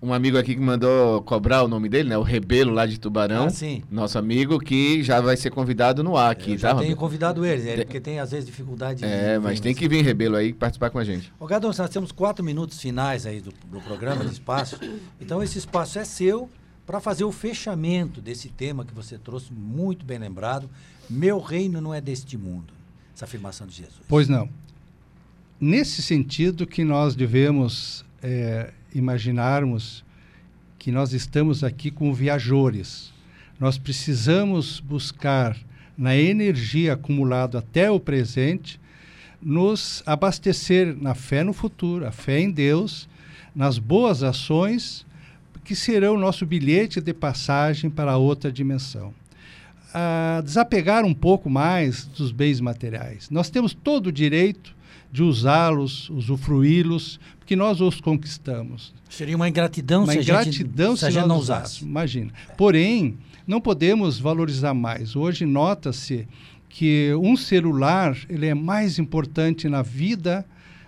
[0.00, 2.18] Um amigo aqui que mandou cobrar o nome dele, né?
[2.18, 3.46] O Rebelo lá de Tubarão.
[3.46, 3.82] Ah, sim.
[3.90, 6.80] Nosso amigo que já vai ser convidado no ar aqui, Eu já tá?
[6.80, 10.36] tenho convidado ele, ele, porque tem às vezes dificuldade É, mas tem que vir Rebelo
[10.36, 11.32] aí participar com a gente.
[11.40, 14.78] Ô Gadon, nós temos quatro minutos finais aí do, do programa de espaço.
[15.20, 16.50] Então esse espaço é seu
[16.86, 20.70] para fazer o fechamento desse tema que você trouxe, muito bem lembrado.
[21.10, 22.72] Meu reino não é deste mundo.
[23.14, 24.02] Essa afirmação de Jesus.
[24.06, 24.48] Pois não.
[25.58, 30.04] Nesse sentido que nós devemos é, imaginarmos
[30.78, 33.12] que nós estamos aqui com viajores.
[33.58, 35.56] Nós precisamos buscar
[35.96, 38.80] na energia acumulada até o presente
[39.40, 43.08] nos abastecer na fé no futuro, a fé em Deus,
[43.54, 45.06] nas boas ações
[45.64, 49.12] que serão o nosso bilhete de passagem para outra dimensão.
[50.44, 53.30] Desapegar um pouco mais dos bens materiais.
[53.30, 54.75] Nós temos todo o direito
[55.16, 58.92] de usá-los, usufruí-los, porque nós os conquistamos.
[59.08, 61.82] Seria uma ingratidão, uma se, ingratidão a gente, se, a gente não usasse.
[61.82, 62.30] Imagina.
[62.54, 65.16] Porém, não podemos valorizar mais.
[65.16, 66.28] Hoje nota-se
[66.68, 70.44] que um celular ele é mais importante na vida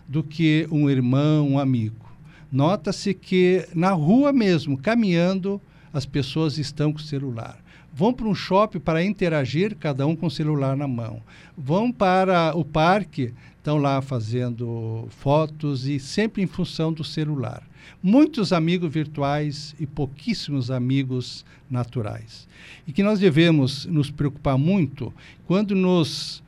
[0.06, 2.12] do que um irmão, um amigo.
[2.52, 5.58] Nota-se que na rua mesmo, caminhando,
[5.90, 7.58] as pessoas estão com o celular.
[7.94, 11.22] Vão para um shopping para interagir, cada um com o celular na mão.
[11.56, 13.32] Vão para o parque,
[13.68, 17.62] estão lá fazendo fotos e sempre em função do celular.
[18.02, 22.48] Muitos amigos virtuais e pouquíssimos amigos naturais.
[22.86, 25.12] E que nós devemos nos preocupar muito
[25.46, 26.42] quando nos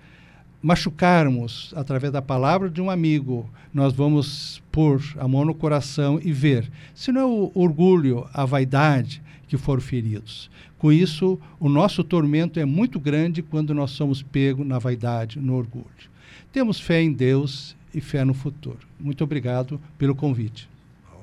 [0.62, 6.33] machucarmos através da palavra de um amigo, nós vamos pôr a mão no coração e
[6.33, 10.51] ver se não é o orgulho, a vaidade que foram feridos.
[10.79, 15.55] Com isso, o nosso tormento é muito grande quando nós somos pegos na vaidade, no
[15.55, 16.10] orgulho.
[16.53, 18.79] Temos fé em Deus e fé no futuro.
[18.99, 20.69] Muito obrigado pelo convite.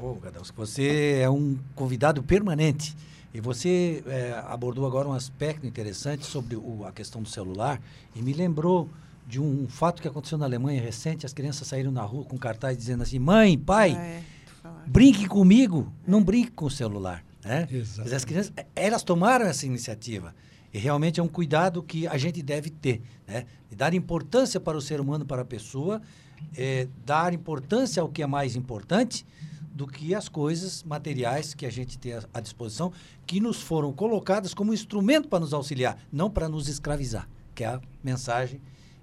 [0.01, 2.95] Oh, Gadãos, você é um convidado permanente.
[3.33, 7.79] E você é, abordou agora um aspecto interessante sobre o, a questão do celular
[8.15, 8.89] e me lembrou
[9.27, 11.25] de um, um, fato que aconteceu na Alemanha recente.
[11.25, 14.23] As crianças saíram na rua com cartaz dizendo assim: mãe, pai, ah, é.
[14.87, 17.23] brinque comigo, não brinque com o celular.
[17.43, 17.67] Né?
[18.13, 20.33] As crianças, elas tomaram essa iniciativa.
[20.73, 23.45] E realmente é um cuidado que a gente deve ter, né?
[23.71, 26.01] E dar importância para o ser humano, para a pessoa,
[26.55, 29.25] é, dar importância ao que é mais importante
[29.77, 32.91] do que as coisas materiais que a gente tem à disposição,
[33.27, 37.67] que nos foram colocadas como instrumento para nos auxiliar, não para nos escravizar, que é
[37.67, 38.59] a mensagem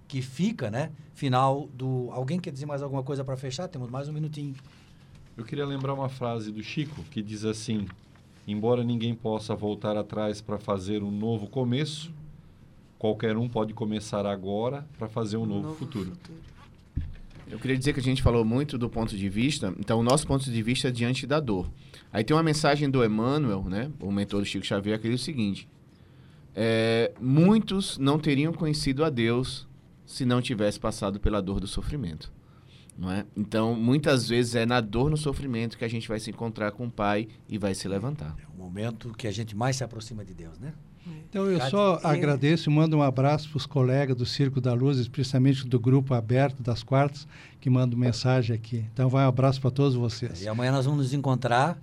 [0.08, 0.90] que fica, né?
[1.14, 2.10] Final do.
[2.10, 3.68] Alguém quer dizer mais alguma coisa para fechar?
[3.68, 4.54] Temos mais um minutinho.
[5.36, 7.86] Eu queria lembrar uma frase do Chico que diz assim:
[8.46, 12.12] Embora ninguém possa voltar atrás para fazer um novo começo,
[12.98, 16.10] qualquer um pode começar agora para fazer um, um novo, novo futuro.
[16.10, 16.38] futuro.
[17.50, 20.26] Eu queria dizer que a gente falou muito do ponto de vista, então o nosso
[20.26, 21.70] ponto de vista é diante da dor.
[22.12, 25.24] Aí tem uma mensagem do Emmanuel, né, o mentor do Chico Xavier, que diz o
[25.24, 25.68] seguinte:
[26.54, 29.66] é, muitos não teriam conhecido a Deus
[30.06, 32.32] se não tivesse passado pela dor do sofrimento.
[32.96, 33.24] Não é?
[33.36, 36.86] Então, muitas vezes é na dor, no sofrimento que a gente vai se encontrar com
[36.86, 38.36] o Pai e vai se levantar.
[38.40, 40.72] É o momento que a gente mais se aproxima de Deus, né?
[41.28, 44.98] Então, eu só agradeço e mando um abraço para os colegas do Circo da Luz,
[44.98, 47.26] especialmente do grupo aberto das quartas,
[47.60, 48.86] que mandam mensagem aqui.
[48.92, 50.42] Então, vai um abraço para todos vocês.
[50.42, 51.78] E amanhã nós vamos nos encontrar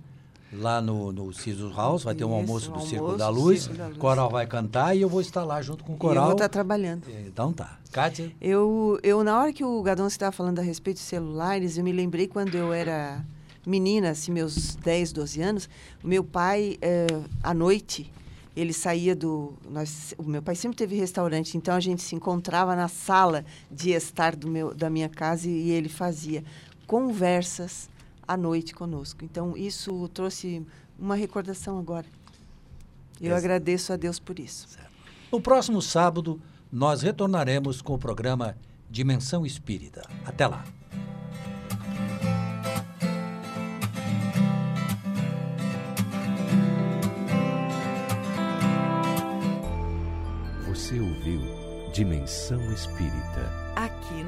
[0.52, 3.86] lá no, no Ciso House, vai ter um almoço do Circo, da Luz, Circo da
[3.86, 3.98] Luz.
[3.98, 6.14] coral vai cantar e eu vou estar lá junto com o coral.
[6.14, 7.04] E eu vou estar trabalhando.
[7.26, 7.78] Então tá.
[7.90, 8.32] Kátia?
[8.40, 11.92] Eu, eu na hora que o Gadon estava falando a respeito de celulares, eu me
[11.92, 13.24] lembrei quando eu era
[13.66, 15.68] menina, assim, meus 10, 12 anos,
[16.02, 17.06] o meu pai, eh,
[17.42, 18.10] à noite,
[18.56, 19.54] ele saía do.
[19.70, 23.92] Nós, o meu pai sempre teve restaurante, então a gente se encontrava na sala de
[23.92, 26.44] estar do meu, da minha casa e, e ele fazia
[26.86, 27.88] conversas
[28.26, 29.24] à noite conosco.
[29.24, 30.66] Então, isso trouxe
[30.98, 32.06] uma recordação agora.
[33.20, 34.68] Eu agradeço a Deus por isso.
[34.68, 34.90] Certo.
[35.30, 38.56] No próximo sábado, nós retornaremos com o programa
[38.90, 40.02] Dimensão Espírita.
[40.24, 40.64] Até lá.
[50.68, 51.40] Você ouviu
[51.92, 53.61] Dimensão Espírita